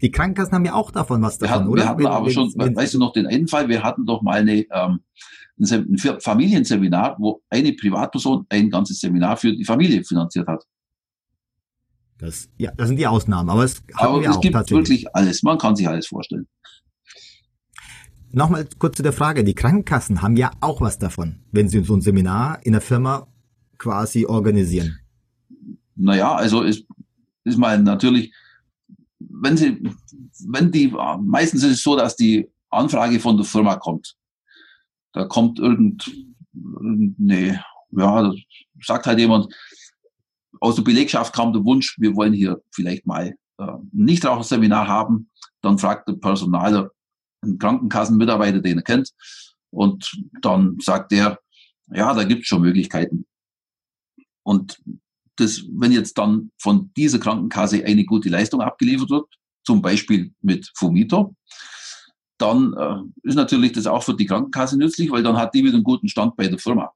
Die 0.01 0.11
Krankenkassen 0.11 0.53
haben 0.53 0.65
ja 0.65 0.73
auch 0.73 0.91
davon 0.91 1.21
was 1.21 1.37
davon, 1.37 1.49
wir 1.49 1.59
hatten, 1.59 1.69
oder? 1.69 1.83
Wir 1.83 1.89
hatten 1.89 1.99
wenn, 1.99 2.07
aber 2.07 2.25
wenn, 2.25 2.33
schon, 2.33 2.53
wenn, 2.55 2.75
weißt 2.75 2.93
du 2.93 2.99
noch 2.99 3.13
den 3.13 3.27
einen 3.27 3.47
Fall, 3.47 3.67
wir 3.67 3.83
hatten 3.83 4.05
doch 4.05 4.21
mal 4.21 4.39
eine, 4.39 4.65
ähm, 4.71 5.01
ein 5.59 6.19
Familienseminar, 6.19 7.17
wo 7.19 7.41
eine 7.49 7.73
Privatperson 7.73 8.45
ein 8.49 8.69
ganzes 8.69 8.99
Seminar 8.99 9.37
für 9.37 9.55
die 9.55 9.65
Familie 9.65 10.03
finanziert 10.03 10.47
hat. 10.47 10.63
Das, 12.17 12.49
ja, 12.57 12.71
das 12.75 12.89
sind 12.89 12.97
die 12.97 13.07
Ausnahmen, 13.07 13.49
aber 13.49 13.63
es, 13.63 13.81
aber 13.93 14.21
es 14.21 14.39
gibt 14.41 14.71
wirklich 14.71 15.15
alles. 15.15 15.41
Man 15.41 15.57
kann 15.57 15.75
sich 15.75 15.87
alles 15.87 16.07
vorstellen. 16.07 16.47
Nochmal 18.31 18.67
kurz 18.77 18.97
zu 18.97 19.03
der 19.03 19.13
Frage. 19.13 19.43
Die 19.43 19.55
Krankenkassen 19.55 20.21
haben 20.21 20.35
ja 20.35 20.51
auch 20.59 20.81
was 20.81 20.99
davon, 20.99 21.39
wenn 21.51 21.67
sie 21.67 21.83
so 21.83 21.95
ein 21.95 22.01
Seminar 22.01 22.59
in 22.63 22.73
der 22.73 22.81
Firma 22.81 23.27
quasi 23.77 24.25
organisieren. 24.25 24.99
Naja, 25.95 26.35
also 26.35 26.61
ist, 26.61 26.85
ist 27.43 27.57
mal 27.57 27.81
natürlich, 27.81 28.31
wenn 29.41 29.57
sie, 29.57 29.81
wenn 30.47 30.71
die, 30.71 30.93
meistens 31.21 31.63
ist 31.63 31.71
es 31.71 31.83
so, 31.83 31.95
dass 31.95 32.15
die 32.15 32.49
Anfrage 32.69 33.19
von 33.19 33.37
der 33.37 33.45
Firma 33.45 33.75
kommt. 33.75 34.15
Da 35.13 35.25
kommt 35.25 35.59
irgend, 35.59 36.11
irgendeine, 36.53 37.63
ja, 37.91 38.31
sagt 38.81 39.07
halt 39.07 39.19
jemand, 39.19 39.53
aus 40.59 40.75
der 40.75 40.83
Belegschaft 40.83 41.33
kam 41.33 41.53
der 41.53 41.63
Wunsch, 41.63 41.95
wir 41.99 42.15
wollen 42.15 42.33
hier 42.33 42.61
vielleicht 42.71 43.05
mal 43.05 43.35
äh, 43.57 43.63
ein 43.63 43.89
Nichtraucherseminar 43.91 44.87
haben. 44.87 45.29
Dann 45.61 45.77
fragt 45.77 46.07
der 46.07 46.13
Personaler 46.13 46.91
einen 47.41 47.57
Krankenkassenmitarbeiter, 47.57 48.59
den 48.59 48.79
er 48.79 48.83
kennt. 48.83 49.11
Und 49.71 50.11
dann 50.41 50.77
sagt 50.79 51.13
er, 51.13 51.39
ja, 51.91 52.13
da 52.13 52.23
gibt 52.23 52.41
es 52.41 52.47
schon 52.47 52.61
Möglichkeiten. 52.61 53.25
Und 54.43 54.81
das, 55.39 55.63
wenn 55.71 55.91
jetzt 55.91 56.17
dann 56.17 56.51
von 56.57 56.91
dieser 56.95 57.19
Krankenkasse 57.19 57.83
eine 57.85 58.05
gute 58.05 58.29
Leistung 58.29 58.61
abgeliefert 58.61 59.09
wird, 59.09 59.27
zum 59.63 59.81
Beispiel 59.81 60.33
mit 60.41 60.71
Fumito, 60.75 61.35
dann 62.37 62.73
äh, 62.73 63.27
ist 63.27 63.35
natürlich 63.35 63.73
das 63.73 63.85
auch 63.85 64.03
für 64.03 64.15
die 64.15 64.25
Krankenkasse 64.25 64.77
nützlich, 64.77 65.11
weil 65.11 65.23
dann 65.23 65.37
hat 65.37 65.53
die 65.53 65.63
wieder 65.63 65.75
einen 65.75 65.83
guten 65.83 66.07
Stand 66.07 66.35
bei 66.37 66.47
der 66.47 66.57
Firma. 66.57 66.93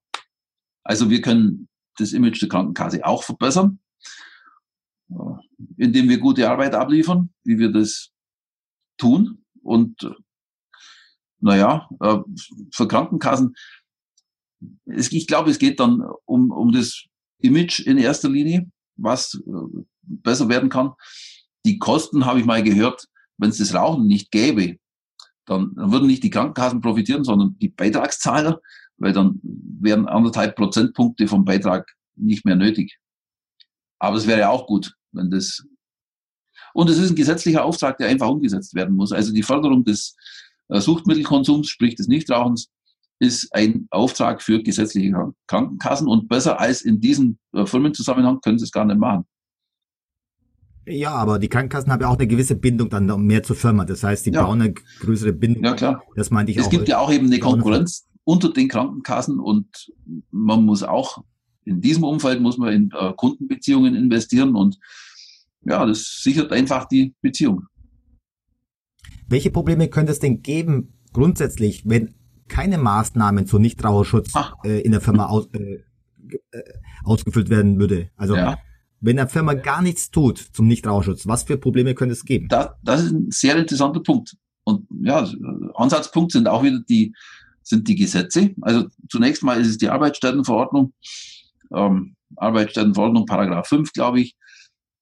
Also 0.84 1.10
wir 1.10 1.22
können 1.22 1.68
das 1.98 2.14
Image 2.14 2.42
der 2.42 2.50
Krankenkasse 2.50 3.06
auch 3.06 3.24
verbessern, 3.24 3.80
indem 5.78 6.10
wir 6.10 6.18
gute 6.18 6.50
Arbeit 6.50 6.74
abliefern, 6.74 7.30
wie 7.44 7.60
wir 7.60 7.72
das 7.72 8.12
tun. 8.98 9.44
Und 9.62 10.10
naja, 11.40 11.90
äh, 12.00 12.20
für 12.74 12.88
Krankenkassen, 12.88 13.56
ich 14.86 15.28
glaube, 15.28 15.52
es 15.52 15.60
geht 15.60 15.80
dann 15.80 16.02
um, 16.26 16.52
um 16.52 16.72
das 16.72 17.06
Image 17.44 17.80
in 17.80 17.98
erster 17.98 18.30
Linie, 18.30 18.70
was 18.96 19.36
äh, 19.36 19.84
besser 20.02 20.50
werden 20.50 20.70
kann. 20.70 20.94
Die 21.66 21.80
Kosten 21.80 22.26
habe 22.26 22.40
ich 22.40 22.46
mal 22.46 22.64
gehört, 22.64 23.08
wenn 23.38 23.50
es 23.50 23.58
das 23.58 23.74
Rauchen 23.74 24.08
nicht 24.08 24.32
gäbe, 24.32 24.78
dann, 25.46 25.74
würden 25.76 26.08
nicht 26.08 26.24
die 26.24 26.30
Krankenkassen 26.30 26.82
profitieren, 26.82 27.24
sondern 27.24 27.58
die 27.60 27.70
Beitragszahler 27.70 28.62
weil 28.98 29.14
dann 29.14 29.40
wären 29.44 30.08
anderthalb 30.08 30.56
Prozentpunkte 30.56 31.28
vom 31.28 31.46
Beitrag 31.46 31.92
nicht 32.16 32.46
mehr 32.46 32.56
nötig. 32.56 32.98
Aber 34.00 34.18
es 34.18 34.28
wäre 34.28 34.50
auch 34.50 34.68
gut, 34.68 34.96
wenn 35.12 35.30
das. 35.30 35.66
Und 36.74 36.90
es 36.90 36.98
ist 36.98 37.12
ein 37.12 37.16
gesetzlicher 37.16 37.64
Auftrag, 37.66 37.98
der 37.98 38.08
einfach 38.08 38.30
umgesetzt 38.30 38.74
werden 38.74 38.96
muss. 38.96 39.12
Also 39.12 39.34
die 39.34 39.44
Förderung 39.44 39.84
des 39.84 40.16
äh, 40.70 40.80
Suchtmittelkonsums, 40.80 41.70
sprich 41.70 41.96
des 41.96 42.08
Nichtrauchens, 42.08 42.72
ist 43.24 43.54
ein 43.54 43.88
Auftrag 43.90 44.42
für 44.42 44.62
gesetzliche 44.62 45.14
Krankenkassen 45.48 46.08
und 46.08 46.28
besser 46.28 46.60
als 46.60 46.82
in 46.82 47.00
diesem 47.00 47.38
äh, 47.54 47.66
Firmenzusammenhang 47.66 48.42
können 48.42 48.60
sie 48.60 48.66
es 48.66 48.72
gar 48.72 48.86
nicht 48.86 49.00
machen. 49.00 49.26
Ja, 50.86 51.12
aber 51.12 51.40
die 51.40 51.48
Krankenkassen 51.48 51.92
haben 51.92 52.02
ja 52.02 52.10
auch 52.10 52.18
eine 52.18 52.28
gewisse 52.28 52.56
Bindung 52.56 52.90
dann 52.90 53.06
mehr 53.26 53.42
zur 53.42 53.56
Firma. 53.56 53.86
Das 53.86 54.04
heißt, 54.04 54.26
die 54.26 54.32
ja. 54.32 54.44
bauen 54.44 54.62
eine 54.62 54.74
größere 54.74 55.32
Bindung. 55.32 55.64
Ja, 55.64 55.74
klar. 55.74 56.04
Das 56.16 56.30
meinte 56.30 56.52
ich 56.52 56.58
es 56.58 56.64
auch. 56.64 56.72
Es 56.72 56.78
gibt 56.78 56.90
ja 56.90 57.00
auch 57.00 57.12
eben 57.12 57.28
eine 57.28 57.40
Konkurrenz 57.40 58.06
unter 58.26 58.52
den 58.52 58.68
Krankenkassen 58.68 59.40
und 59.40 59.92
man 60.32 60.64
muss 60.66 60.84
auch 60.84 61.24
in 61.66 61.80
diesem 61.80 62.04
Umfeld 62.04 62.42
muss 62.42 62.58
man 62.58 62.74
in 62.74 62.92
äh, 62.98 63.14
Kundenbeziehungen 63.16 63.96
investieren 63.96 64.56
und 64.56 64.78
ja, 65.62 65.86
das 65.86 66.22
sichert 66.22 66.52
einfach 66.52 66.86
die 66.86 67.16
Beziehung. 67.22 67.64
Welche 69.28 69.52
Probleme 69.52 69.88
könnte 69.88 70.12
es 70.12 70.20
denn 70.20 70.42
geben, 70.42 70.94
grundsätzlich, 71.14 71.84
wenn 71.86 72.14
keine 72.48 72.78
Maßnahmen 72.78 73.46
zu 73.46 73.60
Nichtraucherschutz 73.60 74.34
äh, 74.64 74.82
in 74.82 74.92
der 74.92 75.02
Firma 75.02 75.28
aus, 75.28 75.48
äh, 75.54 75.84
äh, 76.52 76.64
ausgefüllt 77.04 77.50
werden 77.50 77.80
würde? 77.80 78.10
Also 78.16 78.36
ja. 78.36 78.58
wenn 79.00 79.18
der 79.18 79.28
Firma 79.28 79.54
gar 79.54 79.82
nichts 79.82 80.12
tut 80.12 80.38
zum 80.38 80.68
Nichtraucherschutz, 80.68 81.28
was 81.28 81.44
für 81.44 81.58
Probleme 81.58 81.96
könnte 81.96 82.14
es 82.14 82.26
geben? 82.26 82.48
Das, 82.50 82.70
das 82.84 83.04
ist 83.04 83.12
ein 83.12 83.32
sehr 83.32 83.56
interessanter 83.56 84.02
Punkt. 84.02 84.36
Und 84.64 84.88
ja, 85.02 85.28
Ansatzpunkt 85.76 86.32
sind 86.32 86.48
auch 86.48 86.64
wieder 86.64 86.80
die, 86.88 87.14
sind 87.64 87.88
die 87.88 87.96
Gesetze. 87.96 88.52
Also 88.62 88.88
zunächst 89.10 89.44
mal 89.44 89.60
ist 89.60 89.68
es 89.68 89.78
die 89.78 89.90
Arbeitsstättenverordnung, 89.90 90.94
ähm, 91.74 92.16
Arbeitsstättenverordnung, 92.36 93.26
Paragraph 93.26 93.68
5, 93.68 93.92
glaube 93.94 94.22
ich, 94.22 94.36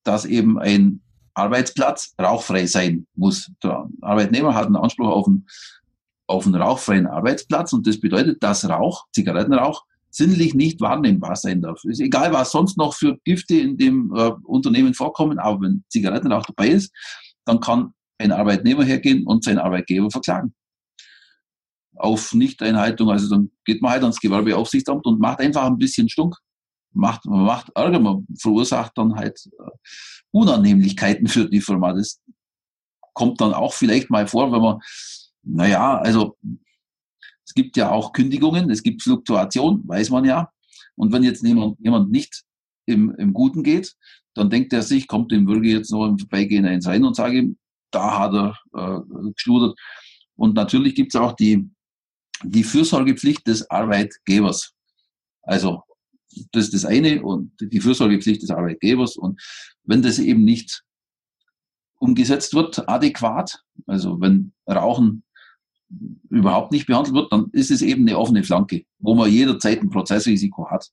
dass 0.04 0.25
eben 0.25 0.60
ein 0.60 1.01
Arbeitsplatz 1.34 2.13
rauchfrei 2.19 2.65
sein 2.65 3.08
muss. 3.15 3.51
Der 3.63 3.88
Arbeitnehmer 4.01 4.54
hat 4.54 4.65
einen 4.65 4.75
Anspruch 4.75 5.08
auf 5.08 5.27
einen, 5.27 5.47
auf 6.32 6.46
einen 6.46 6.56
rauchfreien 6.56 7.08
Arbeitsplatz 7.08 7.74
und 7.74 7.86
das 7.88 8.00
bedeutet, 8.00 8.41
dass 8.41 8.67
Rauch, 8.67 9.06
Zigarettenrauch, 9.13 9.86
sinnlich 10.10 10.54
nicht 10.54 10.82
wahrnehmbar 10.82 11.36
sein 11.36 11.62
darf. 11.62 11.84
Ist 11.86 12.02
egal, 12.02 12.34
was 12.34 12.52
sonst 12.52 12.78
noch 12.78 12.94
für 12.94 13.17
Gifte 13.24 13.56
in 13.56 13.78
dem 13.78 14.13
äh, 14.15 14.32
Unternehmen 14.44 14.94
vorkommen, 14.94 15.39
aber 15.39 15.62
wenn 15.62 15.84
Zigarettenrauch 15.89 16.46
dabei 16.46 16.70
ist, 16.70 16.91
dann 17.46 17.60
kann 17.60 17.94
ein 18.17 18.32
Arbeitnehmer 18.32 18.84
hergehen 18.84 19.26
und 19.26 19.44
seinen 19.44 19.60
Arbeitgeber 19.60 20.12
verklagen. 20.12 20.54
Auf 21.96 22.34
Nichteinhaltung, 22.34 23.10
also 23.10 23.30
dann 23.30 23.52
geht 23.65 23.82
man 23.82 23.91
halt 23.91 24.02
ans 24.04 24.20
Gewerbeaufsichtsamt 24.20 25.06
und 25.06 25.20
macht 25.20 25.39
einfach 25.39 25.65
ein 25.65 25.78
bisschen 25.78 26.10
Stunk 26.10 26.36
macht, 26.94 27.26
man 27.26 27.46
macht 27.46 27.72
Ärger, 27.76 28.00
man 28.00 28.26
verursacht 28.39 28.98
dann 28.98 29.15
halt 29.15 29.39
äh, 29.60 29.72
Unannehmlichkeiten 30.32 31.28
für 31.28 31.50
die 31.50 31.62
Firma. 31.62 31.94
Das 31.94 32.22
kommt 33.13 33.41
dann 33.41 33.54
auch 33.54 33.74
vielleicht 33.74 34.10
mal 34.10 34.28
vor, 34.28 34.52
wenn 34.52 34.62
man, 34.62 34.80
naja, 35.43 35.97
also 35.97 36.38
es 37.45 37.54
gibt 37.54 37.77
ja 37.77 37.91
auch 37.91 38.13
Kündigungen, 38.13 38.69
es 38.69 38.84
gibt 38.84 39.04
Fluktuation, 39.04 39.82
weiß 39.88 40.10
man 40.10 40.25
ja. 40.25 40.51
Und 40.95 41.12
wenn 41.12 41.23
jetzt 41.23 41.43
jemand, 41.43 41.80
jemand 41.80 42.12
nicht 42.12 42.43
im, 42.86 43.13
im 43.15 43.34
Guten 43.34 43.63
geht, 43.63 43.95
dann 44.34 44.49
denkt 44.49 44.71
er 44.73 44.82
sich, 44.82 45.08
kommt 45.08 45.32
dem 45.32 45.45
Bürger 45.45 45.67
jetzt 45.67 45.91
noch 45.91 46.08
im 46.08 46.17
Vorbeigehen 46.17 46.65
eins 46.65 46.88
rein 46.88 47.04
und 47.04 47.15
sage 47.15 47.39
ihm, 47.39 47.58
da 47.91 48.19
hat 48.19 48.34
er 48.34 48.58
äh, 48.73 49.32
geschludert. 49.34 49.77
Und 50.36 50.56
natürlich 50.56 50.95
gibt 50.95 51.13
es 51.13 51.19
auch 51.19 51.34
die, 51.34 51.69
die 52.43 52.63
Fürsorgepflicht 52.63 53.45
des 53.45 53.69
Arbeitgebers. 53.69 54.73
Also 55.43 55.84
das 56.51 56.65
ist 56.65 56.73
das 56.73 56.86
eine 56.86 57.21
und 57.21 57.51
die 57.60 57.82
Fürsorgepflicht 57.82 58.41
des 58.41 58.51
Arbeitgebers. 58.51 59.17
Und 59.17 59.41
wenn 59.84 60.01
das 60.01 60.19
eben 60.19 60.43
nicht 60.43 60.84
umgesetzt 61.99 62.54
wird, 62.54 62.88
adäquat, 62.88 63.62
also 63.86 64.19
wenn 64.21 64.54
Rauchen 64.67 65.23
überhaupt 66.30 66.71
nicht 66.71 66.88
behandelt 66.88 67.15
wird, 67.15 67.32
dann 67.32 67.49
ist 67.51 67.71
es 67.71 67.82
eben 67.82 68.08
eine 68.08 68.17
offene 68.17 68.43
Flanke, 68.43 68.86
wo 68.99 69.15
man 69.15 69.30
jederzeit 69.30 69.82
ein 69.82 69.89
Prozessrisiko 69.89 70.69
hat. 70.69 70.89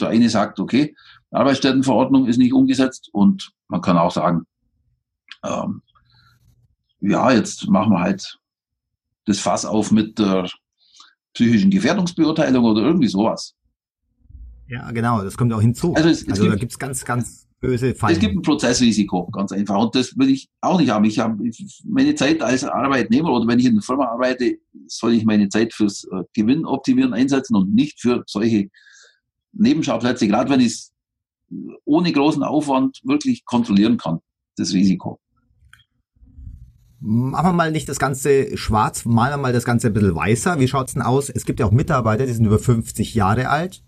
Der 0.00 0.08
eine 0.08 0.30
sagt, 0.30 0.58
okay, 0.60 0.94
Arbeitsstättenverordnung 1.30 2.26
ist 2.26 2.38
nicht 2.38 2.52
umgesetzt 2.52 3.10
und 3.12 3.52
man 3.68 3.80
kann 3.80 3.98
auch 3.98 4.10
sagen, 4.10 4.46
ähm, 5.44 5.82
ja, 7.00 7.32
jetzt 7.32 7.68
machen 7.68 7.92
wir 7.92 8.00
halt 8.00 8.38
das 9.26 9.40
Fass 9.40 9.64
auf 9.64 9.90
mit 9.90 10.18
der 10.18 10.48
psychischen 11.34 11.70
Gefährdungsbeurteilung 11.70 12.64
oder 12.64 12.82
irgendwie 12.82 13.08
sowas. 13.08 13.54
Ja, 14.68 14.90
genau, 14.90 15.22
das 15.22 15.36
kommt 15.36 15.52
auch 15.52 15.60
hinzu. 15.60 15.94
Also, 15.94 16.08
es, 16.08 16.22
es 16.22 16.28
also 16.30 16.42
gibt, 16.42 16.54
da 16.54 16.58
gibt's 16.58 16.78
ganz, 16.78 17.04
ganz 17.04 17.48
böse 17.62 17.94
Fallen. 17.94 18.12
Es 18.12 18.20
gibt 18.20 18.36
ein 18.36 18.42
Prozessrisiko, 18.42 19.30
ganz 19.30 19.52
einfach. 19.52 19.78
Und 19.78 19.94
das 19.94 20.18
will 20.18 20.28
ich 20.28 20.50
auch 20.60 20.78
nicht 20.78 20.90
haben. 20.90 21.04
Ich 21.06 21.18
habe 21.18 21.42
meine 21.84 22.14
Zeit 22.14 22.42
als 22.42 22.64
Arbeitnehmer 22.64 23.32
oder 23.32 23.46
wenn 23.46 23.58
ich 23.58 23.64
in 23.64 23.72
einer 23.72 23.82
Firma 23.82 24.06
arbeite, 24.06 24.58
soll 24.86 25.14
ich 25.14 25.24
meine 25.24 25.48
Zeit 25.48 25.72
fürs 25.72 26.04
äh, 26.04 26.24
Gewinnoptimieren 26.34 27.14
einsetzen 27.14 27.56
und 27.56 27.74
nicht 27.74 28.00
für 28.00 28.24
solche 28.26 28.68
Nebenschauplätze, 29.52 30.26
gerade 30.26 30.50
wenn 30.50 30.60
ich 30.60 30.66
es 30.66 30.92
ohne 31.84 32.12
großen 32.12 32.42
Aufwand 32.42 33.00
wirklich 33.04 33.44
kontrollieren 33.44 33.96
kann, 33.96 34.18
das 34.56 34.74
Risiko. 34.74 35.20
Machen 36.98 37.48
wir 37.48 37.52
mal 37.52 37.72
nicht 37.72 37.88
das 37.88 37.98
Ganze 37.98 38.56
schwarz, 38.56 39.04
malen 39.04 39.34
wir 39.34 39.42
mal 39.42 39.52
das 39.52 39.64
Ganze 39.64 39.88
ein 39.88 39.92
bisschen 39.92 40.14
weißer. 40.14 40.60
Wie 40.60 40.68
schaut's 40.68 40.94
denn 40.94 41.02
aus? 41.02 41.30
Es 41.30 41.44
gibt 41.44 41.60
ja 41.60 41.66
auch 41.66 41.72
Mitarbeiter, 41.72 42.26
die 42.26 42.32
sind 42.32 42.44
über 42.44 42.58
50 42.58 43.14
Jahre 43.14 43.48
alt 43.48 43.82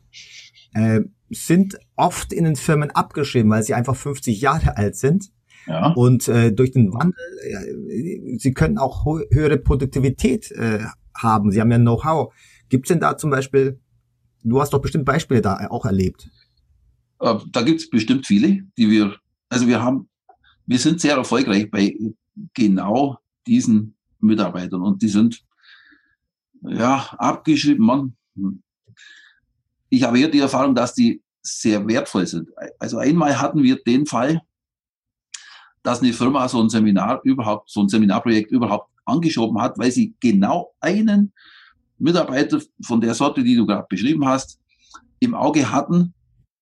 äh, 0.74 1.00
sind 1.30 1.78
oft 1.96 2.32
in 2.32 2.44
den 2.44 2.56
Firmen 2.56 2.90
abgeschrieben, 2.90 3.50
weil 3.50 3.62
sie 3.62 3.74
einfach 3.74 3.96
50 3.96 4.40
Jahre 4.40 4.76
alt 4.76 4.96
sind. 4.96 5.30
Ja. 5.66 5.92
Und 5.92 6.28
äh, 6.28 6.52
durch 6.52 6.72
den 6.72 6.92
Wandel, 6.92 7.18
äh, 7.42 8.38
sie 8.38 8.52
können 8.52 8.78
auch 8.78 9.06
höhere 9.06 9.58
Produktivität 9.58 10.50
äh, 10.52 10.80
haben. 11.16 11.50
Sie 11.50 11.60
haben 11.60 11.70
ja 11.70 11.78
Know-how. 11.78 12.34
Gibt 12.68 12.86
es 12.86 12.88
denn 12.88 13.00
da 13.00 13.16
zum 13.16 13.30
Beispiel, 13.30 13.80
du 14.42 14.60
hast 14.60 14.72
doch 14.72 14.80
bestimmt 14.80 15.06
Beispiele 15.06 15.40
da 15.40 15.66
auch 15.70 15.86
erlebt. 15.86 16.28
Äh, 17.20 17.36
da 17.50 17.62
gibt 17.62 17.80
es 17.80 17.88
bestimmt 17.88 18.26
viele, 18.26 18.62
die 18.76 18.90
wir, 18.90 19.16
also 19.48 19.66
wir 19.66 19.82
haben, 19.82 20.08
wir 20.66 20.78
sind 20.78 21.00
sehr 21.00 21.16
erfolgreich 21.16 21.70
bei 21.70 21.96
genau 22.52 23.18
diesen 23.46 23.96
Mitarbeitern 24.20 24.82
und 24.82 25.02
die 25.02 25.08
sind 25.08 25.42
ja 26.62 27.06
abgeschrieben, 27.18 27.84
man, 27.84 28.16
ich 29.94 30.02
habe 30.02 30.18
eher 30.18 30.28
die 30.28 30.40
Erfahrung, 30.40 30.74
dass 30.74 30.94
die 30.94 31.22
sehr 31.42 31.86
wertvoll 31.86 32.26
sind. 32.26 32.48
Also 32.78 32.98
einmal 32.98 33.40
hatten 33.40 33.62
wir 33.62 33.82
den 33.82 34.06
Fall, 34.06 34.40
dass 35.82 36.00
eine 36.00 36.12
Firma 36.12 36.48
so 36.48 36.60
ein 36.62 36.70
Seminar 36.70 37.20
überhaupt, 37.24 37.70
so 37.70 37.82
ein 37.82 37.88
Seminarprojekt 37.88 38.50
überhaupt 38.50 38.90
angeschoben 39.04 39.60
hat, 39.60 39.78
weil 39.78 39.90
sie 39.90 40.14
genau 40.20 40.72
einen 40.80 41.32
Mitarbeiter 41.98 42.60
von 42.82 43.00
der 43.00 43.14
Sorte, 43.14 43.44
die 43.44 43.54
du 43.54 43.66
gerade 43.66 43.86
beschrieben 43.88 44.26
hast, 44.26 44.58
im 45.20 45.34
Auge 45.34 45.70
hatten, 45.70 46.14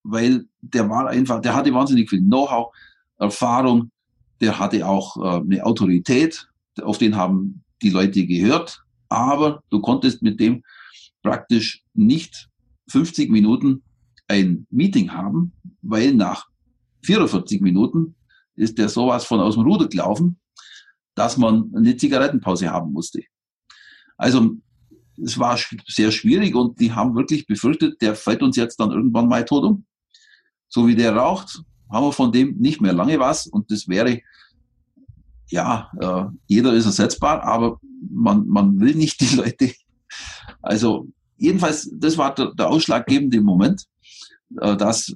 weil 0.02 0.46
der 0.60 0.88
war 0.90 1.08
einfach, 1.08 1.40
der 1.40 1.54
hatte 1.54 1.72
wahnsinnig 1.72 2.10
viel 2.10 2.20
Know-how, 2.20 2.74
Erfahrung, 3.18 3.90
der 4.40 4.58
hatte 4.58 4.84
auch 4.86 5.16
äh, 5.16 5.40
eine 5.40 5.64
Autorität, 5.64 6.48
auf 6.82 6.98
den 6.98 7.16
haben 7.16 7.62
die 7.80 7.90
Leute 7.90 8.26
gehört, 8.26 8.82
aber 9.08 9.62
du 9.70 9.80
konntest 9.80 10.22
mit 10.22 10.40
dem 10.40 10.64
praktisch 11.22 11.84
nicht 11.94 12.48
50 12.92 13.30
Minuten 13.30 13.82
ein 14.28 14.66
Meeting 14.70 15.12
haben, 15.12 15.52
weil 15.80 16.14
nach 16.14 16.46
44 17.02 17.60
Minuten 17.60 18.14
ist 18.54 18.78
der 18.78 18.88
sowas 18.88 19.24
von 19.24 19.40
aus 19.40 19.54
dem 19.54 19.64
Ruder 19.64 19.88
gelaufen, 19.88 20.38
dass 21.14 21.36
man 21.36 21.72
eine 21.74 21.96
Zigarettenpause 21.96 22.70
haben 22.70 22.92
musste. 22.92 23.22
Also 24.16 24.56
es 25.22 25.38
war 25.38 25.58
sehr 25.86 26.10
schwierig 26.10 26.54
und 26.54 26.80
die 26.80 26.92
haben 26.92 27.14
wirklich 27.14 27.46
befürchtet, 27.46 28.00
der 28.00 28.14
fällt 28.14 28.42
uns 28.42 28.56
jetzt 28.56 28.78
dann 28.78 28.90
irgendwann 28.90 29.28
mal 29.28 29.44
tot 29.44 29.64
um. 29.64 29.84
So 30.68 30.86
wie 30.86 30.94
der 30.94 31.16
raucht, 31.16 31.62
haben 31.90 32.06
wir 32.06 32.12
von 32.12 32.32
dem 32.32 32.56
nicht 32.58 32.80
mehr 32.80 32.92
lange 32.92 33.18
was 33.18 33.46
und 33.46 33.70
das 33.70 33.88
wäre, 33.88 34.20
ja, 35.48 35.90
äh, 36.00 36.24
jeder 36.46 36.72
ist 36.72 36.86
ersetzbar, 36.86 37.42
aber 37.42 37.78
man, 38.10 38.46
man 38.48 38.80
will 38.80 38.94
nicht 38.94 39.20
die 39.20 39.36
Leute, 39.36 39.72
also 40.62 41.08
jedenfalls, 41.42 41.90
das 41.92 42.16
war 42.16 42.34
der, 42.34 42.52
der 42.54 42.68
ausschlaggebende 42.68 43.40
Moment, 43.40 43.84
äh, 44.60 44.76
dass 44.76 45.14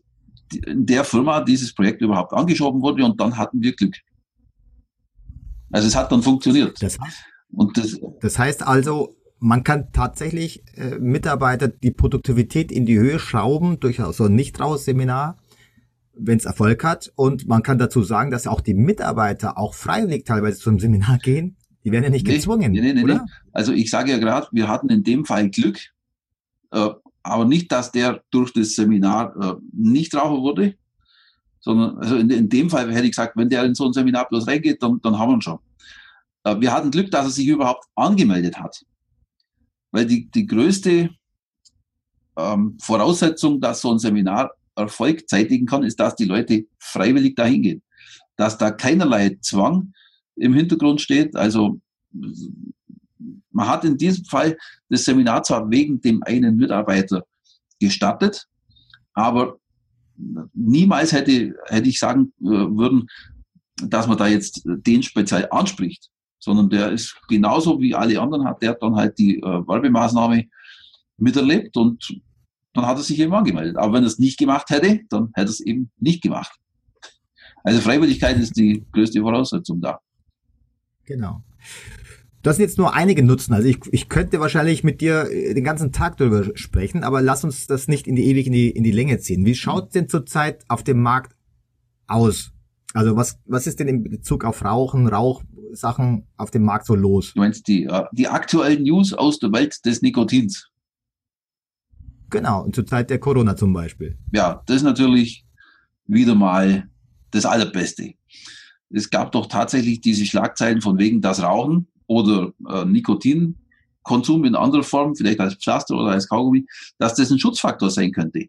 in 0.66 0.86
der 0.86 1.04
Firma 1.04 1.40
dieses 1.40 1.72
Projekt 1.72 2.02
überhaupt 2.02 2.32
angeschoben 2.32 2.82
wurde 2.82 3.04
und 3.04 3.20
dann 3.20 3.36
hatten 3.36 3.62
wir 3.62 3.74
Glück. 3.74 3.96
Also 5.70 5.88
es 5.88 5.96
hat 5.96 6.12
dann 6.12 6.22
funktioniert. 6.22 6.80
Das 6.80 6.98
heißt, 6.98 7.24
und 7.50 7.76
das, 7.76 8.00
das 8.20 8.38
heißt 8.38 8.66
also, 8.66 9.16
man 9.38 9.64
kann 9.64 9.92
tatsächlich 9.92 10.64
äh, 10.76 10.98
Mitarbeiter 10.98 11.68
die 11.68 11.90
Produktivität 11.90 12.72
in 12.72 12.86
die 12.86 12.98
Höhe 12.98 13.18
schrauben 13.18 13.80
durch 13.80 14.00
so 14.12 14.24
ein 14.24 14.34
Nichtraus-Seminar, 14.34 15.38
wenn 16.14 16.38
es 16.38 16.44
Erfolg 16.44 16.82
hat. 16.84 17.12
Und 17.16 17.46
man 17.46 17.62
kann 17.62 17.78
dazu 17.78 18.02
sagen, 18.02 18.30
dass 18.30 18.46
auch 18.46 18.60
die 18.60 18.74
Mitarbeiter 18.74 19.58
auch 19.58 19.74
freiwillig 19.74 20.24
teilweise 20.24 20.58
zum 20.58 20.78
Seminar 20.78 21.18
gehen. 21.18 21.56
Die 21.84 21.92
werden 21.92 22.04
ja 22.04 22.10
nicht 22.10 22.26
gezwungen. 22.26 22.72
Nee, 22.72 22.94
nee, 22.94 23.02
oder? 23.02 23.24
Nee. 23.24 23.30
Also 23.52 23.72
ich 23.72 23.90
sage 23.90 24.10
ja 24.10 24.18
gerade, 24.18 24.48
wir 24.52 24.68
hatten 24.68 24.88
in 24.88 25.04
dem 25.04 25.24
Fall 25.24 25.50
Glück, 25.50 25.78
aber 26.70 27.44
nicht, 27.44 27.72
dass 27.72 27.90
der 27.92 28.22
durch 28.30 28.52
das 28.52 28.74
Seminar 28.74 29.34
äh, 29.40 29.54
nicht 29.72 30.14
Raucher 30.14 30.40
wurde, 30.40 30.76
sondern 31.60 31.98
also 31.98 32.16
in, 32.16 32.30
in, 32.30 32.48
dem 32.48 32.70
Fall 32.70 32.92
hätte 32.92 33.04
ich 33.04 33.12
gesagt, 33.12 33.36
wenn 33.36 33.48
der 33.48 33.64
in 33.64 33.74
so 33.74 33.86
ein 33.86 33.92
Seminar 33.92 34.28
bloß 34.28 34.46
reingeht, 34.46 34.82
dann, 34.82 35.00
dann 35.02 35.18
haben 35.18 35.30
wir 35.30 35.36
ihn 35.36 35.42
schon. 35.42 35.58
Äh, 36.44 36.60
wir 36.60 36.72
hatten 36.72 36.90
Glück, 36.90 37.10
dass 37.10 37.26
er 37.26 37.30
sich 37.30 37.46
überhaupt 37.48 37.84
angemeldet 37.96 38.58
hat. 38.58 38.84
Weil 39.90 40.06
die, 40.06 40.30
die 40.30 40.46
größte 40.46 41.10
ähm, 42.36 42.78
Voraussetzung, 42.80 43.60
dass 43.60 43.80
so 43.80 43.90
ein 43.90 43.98
Seminar 43.98 44.52
Erfolg 44.76 45.28
zeitigen 45.28 45.66
kann, 45.66 45.82
ist, 45.82 45.98
dass 45.98 46.16
die 46.16 46.26
Leute 46.26 46.66
freiwillig 46.78 47.34
dahin 47.34 47.62
gehen. 47.62 47.82
dass 48.36 48.58
da 48.58 48.70
keinerlei 48.70 49.38
Zwang 49.40 49.94
im 50.36 50.52
Hintergrund 50.52 51.00
steht. 51.00 51.34
Also 51.34 51.80
man 53.56 53.68
hat 53.68 53.84
in 53.84 53.96
diesem 53.96 54.24
Fall 54.26 54.56
das 54.90 55.04
Seminar 55.04 55.42
zwar 55.42 55.68
wegen 55.70 56.00
dem 56.00 56.22
einen 56.24 56.56
Mitarbeiter 56.56 57.24
gestattet, 57.80 58.46
aber 59.14 59.56
niemals 60.52 61.12
hätte, 61.12 61.54
hätte 61.66 61.88
ich 61.88 61.98
sagen 61.98 62.32
äh, 62.40 62.44
würden, 62.44 63.06
dass 63.82 64.06
man 64.06 64.18
da 64.18 64.26
jetzt 64.26 64.62
den 64.64 65.02
speziell 65.02 65.48
anspricht, 65.50 66.10
sondern 66.38 66.68
der 66.68 66.92
ist 66.92 67.16
genauso 67.28 67.80
wie 67.80 67.94
alle 67.94 68.20
anderen 68.20 68.46
hat, 68.46 68.62
der 68.62 68.74
dann 68.74 68.94
halt 68.94 69.18
die 69.18 69.38
äh, 69.38 69.42
Werbemaßnahme 69.42 70.44
miterlebt 71.16 71.76
und 71.78 72.20
dann 72.74 72.86
hat 72.86 72.98
er 72.98 73.02
sich 73.02 73.18
eben 73.18 73.32
angemeldet. 73.32 73.78
Aber 73.78 73.94
wenn 73.94 74.04
er 74.04 74.08
es 74.08 74.18
nicht 74.18 74.38
gemacht 74.38 74.68
hätte, 74.68 75.00
dann 75.08 75.30
hätte 75.34 75.48
er 75.48 75.50
es 75.50 75.60
eben 75.60 75.90
nicht 75.98 76.22
gemacht. 76.22 76.54
Also 77.64 77.80
Freiwilligkeit 77.80 78.38
ist 78.38 78.54
die 78.54 78.84
größte 78.92 79.20
Voraussetzung 79.20 79.80
da. 79.80 79.98
Genau. 81.06 81.42
Das 82.46 82.58
sind 82.58 82.62
jetzt 82.62 82.78
nur 82.78 82.94
einige 82.94 83.24
Nutzen. 83.24 83.54
Also 83.54 83.66
ich, 83.66 83.80
ich 83.90 84.08
könnte 84.08 84.38
wahrscheinlich 84.38 84.84
mit 84.84 85.00
dir 85.00 85.28
äh, 85.32 85.52
den 85.52 85.64
ganzen 85.64 85.90
Tag 85.90 86.16
darüber 86.16 86.56
sprechen, 86.56 87.02
aber 87.02 87.20
lass 87.20 87.42
uns 87.42 87.66
das 87.66 87.88
nicht 87.88 88.06
in 88.06 88.14
die 88.14 88.24
ewig 88.26 88.46
in 88.46 88.52
die, 88.52 88.70
in 88.70 88.84
die 88.84 88.92
Länge 88.92 89.18
ziehen. 89.18 89.44
Wie 89.44 89.56
schaut 89.56 89.96
denn 89.96 90.08
zurzeit 90.08 90.64
auf 90.68 90.84
dem 90.84 91.02
Markt 91.02 91.34
aus? 92.06 92.52
Also 92.94 93.16
was, 93.16 93.40
was 93.46 93.66
ist 93.66 93.80
denn 93.80 93.88
in 93.88 94.04
Bezug 94.04 94.44
auf 94.44 94.64
Rauchen, 94.64 95.08
Rauchsachen 95.08 96.28
auf 96.36 96.52
dem 96.52 96.62
Markt 96.62 96.86
so 96.86 96.94
los? 96.94 97.32
Du 97.34 97.40
meinst 97.40 97.66
die, 97.66 97.86
äh, 97.86 98.04
die 98.12 98.28
aktuellen 98.28 98.84
News 98.84 99.12
aus 99.12 99.40
der 99.40 99.50
Welt 99.50 99.84
des 99.84 100.00
Nikotins? 100.02 100.70
Genau, 102.30 102.62
und 102.62 102.76
zur 102.76 102.86
Zeit 102.86 103.10
der 103.10 103.18
Corona 103.18 103.56
zum 103.56 103.72
Beispiel. 103.72 104.18
Ja, 104.32 104.62
das 104.66 104.76
ist 104.76 104.82
natürlich 104.84 105.44
wieder 106.06 106.36
mal 106.36 106.88
das 107.32 107.44
Allerbeste. 107.44 108.14
Es 108.90 109.10
gab 109.10 109.32
doch 109.32 109.46
tatsächlich 109.46 110.00
diese 110.00 110.24
Schlagzeilen 110.24 110.80
von 110.80 110.96
wegen 110.96 111.20
das 111.20 111.42
Rauchen 111.42 111.88
oder 112.06 112.52
äh, 112.68 112.84
Nikotinkonsum 112.84 114.44
in 114.44 114.54
anderer 114.54 114.82
Form, 114.82 115.14
vielleicht 115.14 115.40
als 115.40 115.54
Pflaster 115.54 115.96
oder 115.96 116.12
als 116.12 116.28
Kaugummi, 116.28 116.66
dass 116.98 117.14
das 117.14 117.30
ein 117.30 117.38
Schutzfaktor 117.38 117.90
sein 117.90 118.12
könnte. 118.12 118.46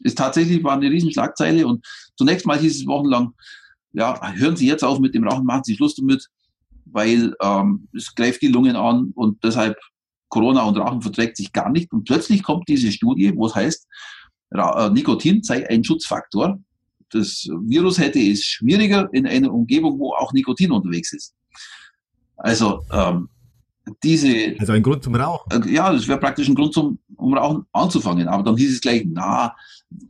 Ist 0.00 0.18
tatsächlich 0.18 0.62
war 0.62 0.74
eine 0.74 0.90
Riesenschlagzeile 0.90 1.66
und 1.66 1.86
zunächst 2.16 2.46
mal 2.46 2.58
hieß 2.58 2.80
es 2.80 2.86
wochenlang, 2.86 3.32
ja, 3.92 4.32
hören 4.34 4.56
Sie 4.56 4.66
jetzt 4.66 4.84
auf 4.84 4.98
mit 4.98 5.14
dem 5.14 5.26
Rauchen, 5.26 5.46
machen 5.46 5.64
Sie 5.64 5.74
Schluss 5.74 5.94
damit, 5.94 6.28
weil 6.84 7.34
ähm, 7.40 7.88
es 7.94 8.14
greift 8.14 8.42
die 8.42 8.48
Lungen 8.48 8.76
an 8.76 9.12
und 9.14 9.42
deshalb 9.42 9.76
Corona 10.28 10.64
und 10.64 10.76
Rauchen 10.76 11.00
verträgt 11.02 11.36
sich 11.36 11.52
gar 11.52 11.70
nicht. 11.70 11.92
Und 11.92 12.04
plötzlich 12.04 12.42
kommt 12.42 12.68
diese 12.68 12.92
Studie, 12.92 13.32
wo 13.34 13.46
es 13.46 13.54
heißt, 13.54 13.86
Ra 14.50 14.86
äh, 14.86 14.90
Nikotin 14.90 15.42
sei 15.42 15.68
ein 15.68 15.82
Schutzfaktor. 15.82 16.58
Das 17.10 17.48
Virus 17.62 17.98
hätte 17.98 18.18
es 18.18 18.44
schwieriger 18.44 19.08
in 19.12 19.26
einer 19.26 19.52
Umgebung, 19.52 19.98
wo 19.98 20.12
auch 20.12 20.32
Nikotin 20.32 20.72
unterwegs 20.72 21.12
ist. 21.12 21.34
Also 22.36 22.82
ähm, 22.92 23.28
diese. 24.02 24.56
Also 24.58 24.72
ein 24.72 24.82
Grund 24.82 25.02
zum 25.02 25.14
Rauchen. 25.14 25.62
Äh, 25.62 25.72
ja, 25.72 25.92
das 25.92 26.08
wäre 26.08 26.18
praktisch 26.18 26.48
ein 26.48 26.54
Grund 26.54 26.74
zum 26.74 26.98
um 27.16 27.34
Rauchen 27.34 27.66
anzufangen. 27.72 28.28
Aber 28.28 28.42
dann 28.42 28.56
hieß 28.56 28.74
es 28.74 28.80
gleich, 28.80 29.04
na, 29.06 29.54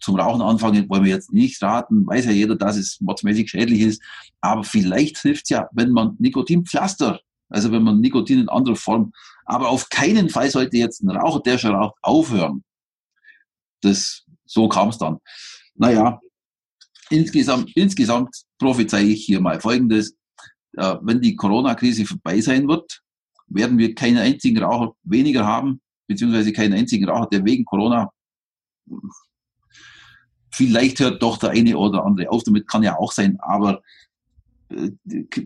zum 0.00 0.18
Rauchen 0.18 0.42
anfangen 0.42 0.88
wollen 0.88 1.04
wir 1.04 1.12
jetzt 1.12 1.32
nicht 1.32 1.62
raten. 1.62 2.06
Weiß 2.06 2.24
ja 2.26 2.32
jeder, 2.32 2.56
dass 2.56 2.76
es 2.76 3.00
mordsmäßig 3.00 3.50
schädlich 3.50 3.80
ist. 3.80 4.02
Aber 4.40 4.64
vielleicht 4.64 5.18
hilft 5.18 5.50
ja, 5.50 5.68
wenn 5.72 5.90
man 5.90 6.16
Nikotinpflaster, 6.18 7.20
also 7.48 7.70
wenn 7.70 7.82
man 7.82 8.00
Nikotin 8.00 8.40
in 8.40 8.48
anderer 8.48 8.76
Form, 8.76 9.12
aber 9.44 9.68
auf 9.68 9.88
keinen 9.88 10.28
Fall 10.28 10.50
sollte 10.50 10.76
jetzt 10.76 11.02
ein 11.02 11.10
Raucher, 11.10 11.40
der 11.40 11.58
schon 11.58 11.74
raucht, 11.74 11.96
aufhören. 12.02 12.64
Das, 13.82 14.24
so 14.44 14.68
kam 14.68 14.88
es 14.88 14.98
dann. 14.98 15.18
Naja, 15.74 16.20
insgesamt, 17.10 17.70
insgesamt 17.76 18.34
prophezei 18.58 19.02
ich 19.02 19.24
hier 19.24 19.40
mal 19.40 19.60
Folgendes 19.60 20.16
wenn 20.76 21.20
die 21.20 21.36
Corona-Krise 21.36 22.04
vorbei 22.04 22.40
sein 22.40 22.68
wird, 22.68 23.00
werden 23.48 23.78
wir 23.78 23.94
keinen 23.94 24.18
einzigen 24.18 24.62
Raucher 24.62 24.94
weniger 25.04 25.46
haben, 25.46 25.80
beziehungsweise 26.06 26.52
keinen 26.52 26.74
einzigen 26.74 27.08
Raucher, 27.08 27.28
der 27.30 27.44
wegen 27.44 27.64
Corona 27.64 28.10
Vielleicht 30.56 31.00
hört 31.00 31.22
doch 31.22 31.36
der 31.36 31.50
eine 31.50 31.76
oder 31.76 32.04
andere 32.04 32.30
auf, 32.30 32.42
damit 32.42 32.66
kann 32.66 32.82
ja 32.82 32.96
auch 32.96 33.12
sein, 33.12 33.36
aber 33.40 33.82
äh, 34.70 34.90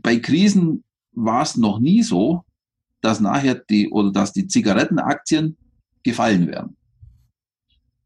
bei 0.02 0.20
Krisen 0.20 0.84
war 1.12 1.42
es 1.42 1.56
noch 1.56 1.80
nie 1.80 2.04
so, 2.04 2.44
dass 3.00 3.18
nachher 3.18 3.56
die 3.56 3.90
oder 3.90 4.12
dass 4.12 4.32
die 4.32 4.46
Zigarettenaktien 4.46 5.56
gefallen 6.04 6.46
wären. 6.46 6.76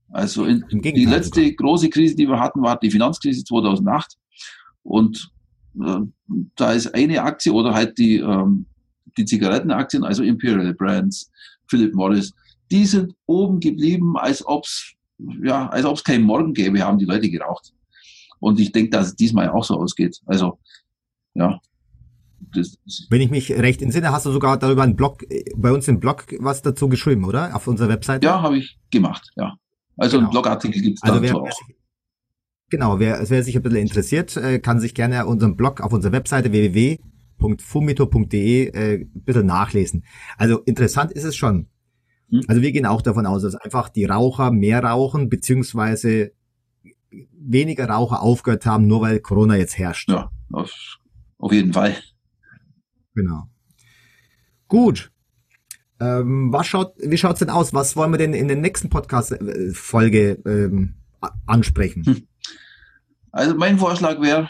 Also 0.08 0.46
in, 0.46 0.64
die 0.70 1.04
letzte 1.04 1.52
große 1.54 1.90
Krise, 1.90 2.14
die 2.14 2.26
wir 2.26 2.40
hatten, 2.40 2.62
war 2.62 2.78
die 2.78 2.90
Finanzkrise 2.90 3.44
2008 3.44 4.16
und 4.82 5.30
da 5.74 6.72
ist 6.72 6.94
eine 6.94 7.22
Aktie 7.22 7.52
oder 7.52 7.74
halt 7.74 7.98
die, 7.98 8.16
ähm, 8.16 8.66
die 9.16 9.24
Zigarettenaktien, 9.24 10.04
also 10.04 10.22
Imperial 10.22 10.74
Brands, 10.74 11.30
Philip 11.68 11.94
Morris, 11.94 12.32
die 12.70 12.86
sind 12.86 13.14
oben 13.26 13.60
geblieben, 13.60 14.16
als 14.16 14.44
ob's 14.46 14.94
ja, 15.42 15.68
als 15.68 15.84
ob's 15.84 16.02
keinen 16.02 16.24
Morgen 16.24 16.54
gäbe, 16.54 16.82
haben 16.82 16.98
die 16.98 17.04
Leute 17.04 17.30
geraucht. 17.30 17.72
Und 18.40 18.60
ich 18.60 18.72
denke, 18.72 18.90
dass 18.90 19.08
es 19.08 19.16
diesmal 19.16 19.48
auch 19.48 19.64
so 19.64 19.78
ausgeht. 19.78 20.20
Also, 20.26 20.58
ja. 21.34 21.60
Wenn 23.08 23.20
ich 23.20 23.30
mich 23.30 23.50
recht 23.50 23.80
entsinne, 23.80 24.12
hast 24.12 24.26
du 24.26 24.30
sogar 24.30 24.58
darüber 24.58 24.82
einen 24.82 24.96
Blog, 24.96 25.22
äh, 25.30 25.44
bei 25.56 25.72
uns 25.72 25.88
im 25.88 25.98
Blog 25.98 26.26
was 26.38 26.62
dazu 26.62 26.88
geschrieben, 26.88 27.24
oder? 27.24 27.54
Auf 27.54 27.66
unserer 27.66 27.88
Webseite? 27.88 28.26
Ja, 28.26 28.42
habe 28.42 28.58
ich 28.58 28.78
gemacht, 28.90 29.30
ja. 29.36 29.54
Also 29.96 30.18
genau. 30.18 30.26
einen 30.26 30.30
Blogartikel 30.30 30.82
gibt 30.82 30.98
es 30.98 31.02
also 31.02 31.20
dazu 31.20 31.40
auch. 31.40 31.60
Genau, 32.70 32.98
wer, 32.98 33.28
wer 33.28 33.42
sich 33.42 33.56
ein 33.56 33.62
bisschen 33.62 33.78
interessiert, 33.78 34.36
äh, 34.36 34.58
kann 34.58 34.80
sich 34.80 34.94
gerne 34.94 35.26
unseren 35.26 35.56
Blog 35.56 35.80
auf 35.80 35.92
unserer 35.92 36.12
Webseite 36.12 36.52
www.fumito.de 36.52 38.68
äh, 38.68 39.02
ein 39.02 39.24
bisschen 39.24 39.46
nachlesen. 39.46 40.04
Also 40.36 40.60
interessant 40.60 41.12
ist 41.12 41.24
es 41.24 41.36
schon. 41.36 41.68
Hm. 42.30 42.40
Also 42.48 42.62
wir 42.62 42.72
gehen 42.72 42.86
auch 42.86 43.02
davon 43.02 43.26
aus, 43.26 43.42
dass 43.42 43.54
einfach 43.54 43.90
die 43.90 44.06
Raucher 44.06 44.50
mehr 44.50 44.82
rauchen, 44.82 45.28
beziehungsweise 45.28 46.32
weniger 47.32 47.88
Raucher 47.88 48.22
aufgehört 48.22 48.66
haben, 48.66 48.86
nur 48.86 49.02
weil 49.02 49.20
Corona 49.20 49.56
jetzt 49.56 49.78
herrscht. 49.78 50.08
Ja, 50.08 50.30
auf, 50.52 50.98
auf 51.38 51.52
jeden 51.52 51.72
Fall. 51.72 51.94
Genau. 53.14 53.44
Gut. 54.68 55.12
Ähm, 56.00 56.52
was 56.52 56.66
schaut, 56.66 56.94
wie 56.98 57.16
schaut's 57.16 57.38
denn 57.38 57.50
aus? 57.50 57.72
Was 57.72 57.94
wollen 57.94 58.10
wir 58.10 58.18
denn 58.18 58.34
in 58.34 58.48
der 58.48 58.56
nächsten 58.56 58.88
Podcast-Folge 58.88 60.42
ähm, 60.44 60.94
ansprechen? 61.46 62.04
Hm. 62.04 62.26
Also 63.34 63.56
mein 63.56 63.76
Vorschlag 63.76 64.20
wäre, 64.20 64.48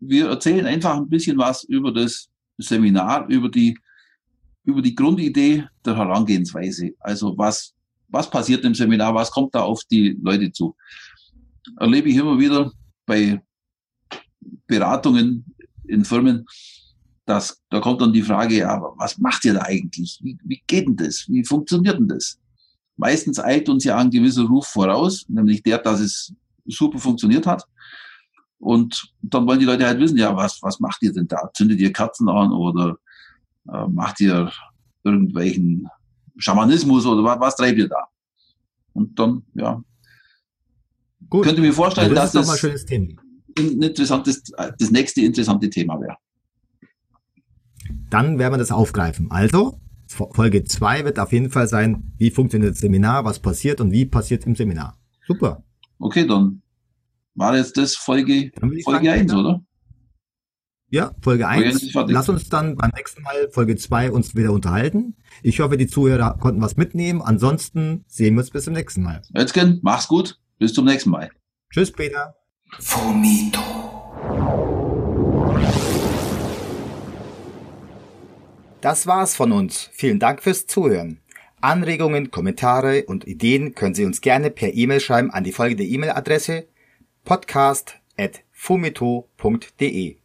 wir 0.00 0.28
erzählen 0.28 0.66
einfach 0.66 0.96
ein 0.96 1.08
bisschen 1.08 1.38
was 1.38 1.62
über 1.62 1.92
das 1.92 2.28
Seminar, 2.58 3.28
über 3.28 3.48
die, 3.48 3.78
über 4.64 4.82
die 4.82 4.94
Grundidee 4.94 5.64
der 5.84 5.96
Herangehensweise. 5.96 6.90
Also 6.98 7.38
was, 7.38 7.72
was 8.08 8.28
passiert 8.28 8.64
im 8.64 8.74
Seminar, 8.74 9.14
was 9.14 9.30
kommt 9.30 9.54
da 9.54 9.62
auf 9.62 9.82
die 9.88 10.18
Leute 10.20 10.50
zu. 10.50 10.74
Erlebe 11.78 12.08
ich 12.08 12.16
immer 12.16 12.36
wieder 12.36 12.72
bei 13.06 13.40
Beratungen 14.66 15.44
in 15.84 16.04
Firmen, 16.04 16.44
dass, 17.26 17.62
da 17.70 17.78
kommt 17.78 18.00
dann 18.00 18.12
die 18.12 18.22
Frage, 18.22 18.56
ja, 18.56 18.82
was 18.96 19.16
macht 19.16 19.44
ihr 19.44 19.54
da 19.54 19.62
eigentlich? 19.62 20.18
Wie, 20.24 20.36
wie 20.42 20.60
geht 20.66 20.88
denn 20.88 20.96
das? 20.96 21.28
Wie 21.28 21.44
funktioniert 21.44 22.00
denn 22.00 22.08
das? 22.08 22.40
Meistens 22.96 23.38
eilt 23.38 23.68
uns 23.68 23.84
ja 23.84 23.96
ein 23.96 24.10
gewisser 24.10 24.42
Ruf 24.42 24.66
voraus, 24.66 25.24
nämlich 25.28 25.62
der, 25.62 25.78
dass 25.78 26.00
es 26.00 26.34
super 26.66 26.98
funktioniert 26.98 27.46
hat. 27.46 27.64
Und 28.64 29.12
dann 29.20 29.46
wollen 29.46 29.58
die 29.58 29.66
Leute 29.66 29.84
halt 29.84 30.00
wissen, 30.00 30.16
ja, 30.16 30.34
was, 30.34 30.62
was 30.62 30.80
macht 30.80 31.02
ihr 31.02 31.12
denn 31.12 31.28
da? 31.28 31.50
Zündet 31.52 31.80
ihr 31.80 31.92
Kerzen 31.92 32.30
an 32.30 32.50
oder 32.50 32.96
äh, 33.70 33.86
macht 33.88 34.22
ihr 34.22 34.50
irgendwelchen 35.04 35.86
Schamanismus 36.38 37.04
oder 37.04 37.22
was, 37.22 37.40
was 37.40 37.56
treibt 37.56 37.76
ihr 37.76 37.88
da? 37.88 38.08
Und 38.94 39.18
dann, 39.18 39.42
ja. 39.52 39.82
Gut. 41.28 41.44
Könnt 41.44 41.58
ihr 41.58 41.62
mir 41.62 41.74
vorstellen, 41.74 42.14
das 42.14 42.32
dass 42.32 42.62
das 42.62 42.64
ein 42.90 43.18
interessantes, 43.54 44.44
das 44.78 44.90
nächste 44.90 45.20
interessante 45.20 45.68
Thema 45.68 46.00
wäre. 46.00 46.16
Dann 48.08 48.38
werden 48.38 48.54
wir 48.54 48.58
das 48.58 48.72
aufgreifen. 48.72 49.30
Also, 49.30 49.78
Folge 50.06 50.64
2 50.64 51.04
wird 51.04 51.18
auf 51.18 51.32
jeden 51.32 51.50
Fall 51.50 51.68
sein, 51.68 52.14
wie 52.16 52.30
funktioniert 52.30 52.72
das 52.72 52.78
Seminar, 52.78 53.26
was 53.26 53.40
passiert 53.40 53.82
und 53.82 53.92
wie 53.92 54.06
passiert 54.06 54.46
im 54.46 54.54
Seminar. 54.54 54.96
Super. 55.26 55.62
Okay, 55.98 56.26
dann 56.26 56.62
war 57.34 57.56
jetzt 57.56 57.76
das 57.76 57.96
Folge, 57.96 58.50
Folge 58.84 59.10
1, 59.10 59.32
oder? 59.34 59.64
Ja, 60.90 61.12
Folge 61.20 61.48
1. 61.48 61.92
Lass 62.06 62.28
uns 62.28 62.48
dann 62.48 62.76
beim 62.76 62.92
nächsten 62.94 63.22
Mal 63.22 63.48
Folge 63.50 63.76
2 63.76 64.12
uns 64.12 64.36
wieder 64.36 64.52
unterhalten. 64.52 65.16
Ich 65.42 65.58
hoffe, 65.60 65.76
die 65.76 65.88
Zuhörer 65.88 66.38
konnten 66.38 66.60
was 66.60 66.76
mitnehmen. 66.76 67.20
Ansonsten 67.20 68.04
sehen 68.06 68.34
wir 68.34 68.40
uns 68.42 68.50
bis 68.50 68.64
zum 68.64 68.74
nächsten 68.74 69.02
Mal. 69.02 69.22
Özgen, 69.36 69.80
mach's 69.82 70.06
gut. 70.06 70.38
Bis 70.58 70.72
zum 70.72 70.84
nächsten 70.84 71.10
Mal. 71.10 71.30
Tschüss, 71.70 71.90
Peter. 71.90 72.36
Fumito. 72.78 73.60
Das 78.80 79.06
war's 79.06 79.34
von 79.34 79.50
uns. 79.50 79.90
Vielen 79.92 80.20
Dank 80.20 80.42
fürs 80.42 80.66
Zuhören. 80.66 81.18
Anregungen, 81.60 82.30
Kommentare 82.30 83.04
und 83.06 83.26
Ideen 83.26 83.74
können 83.74 83.94
Sie 83.94 84.04
uns 84.04 84.20
gerne 84.20 84.50
per 84.50 84.74
E-Mail 84.74 85.00
schreiben 85.00 85.30
an 85.30 85.42
die 85.42 85.52
folgende 85.52 85.84
E-Mail-Adresse 85.84 86.68
podcast.fumito.de. 87.24 90.16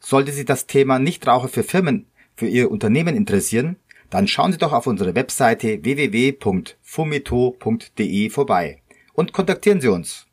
Sollte 0.00 0.32
Sie 0.32 0.44
das 0.44 0.66
Thema 0.66 0.98
Nichtraucher 0.98 1.48
für 1.48 1.62
Firmen 1.62 2.06
für 2.34 2.46
Ihr 2.46 2.70
Unternehmen 2.70 3.16
interessieren, 3.16 3.76
dann 4.10 4.28
schauen 4.28 4.52
Sie 4.52 4.58
doch 4.58 4.72
auf 4.72 4.86
unsere 4.86 5.14
Webseite 5.14 5.84
www.fumito.de 5.84 8.30
vorbei 8.30 8.82
und 9.12 9.32
kontaktieren 9.32 9.80
Sie 9.80 9.88
uns. 9.88 10.26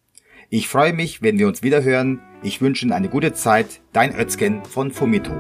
Ich 0.49 0.67
freue 0.67 0.93
mich, 0.93 1.21
wenn 1.21 1.39
wir 1.39 1.47
uns 1.47 1.63
wieder 1.63 1.83
hören. 1.83 2.21
Ich 2.43 2.61
wünsche 2.61 2.85
Ihnen 2.85 2.93
eine 2.93 3.09
gute 3.09 3.33
Zeit. 3.33 3.81
Dein 3.91 4.15
Özgen 4.15 4.63
von 4.63 4.91
Fumito. 4.91 5.33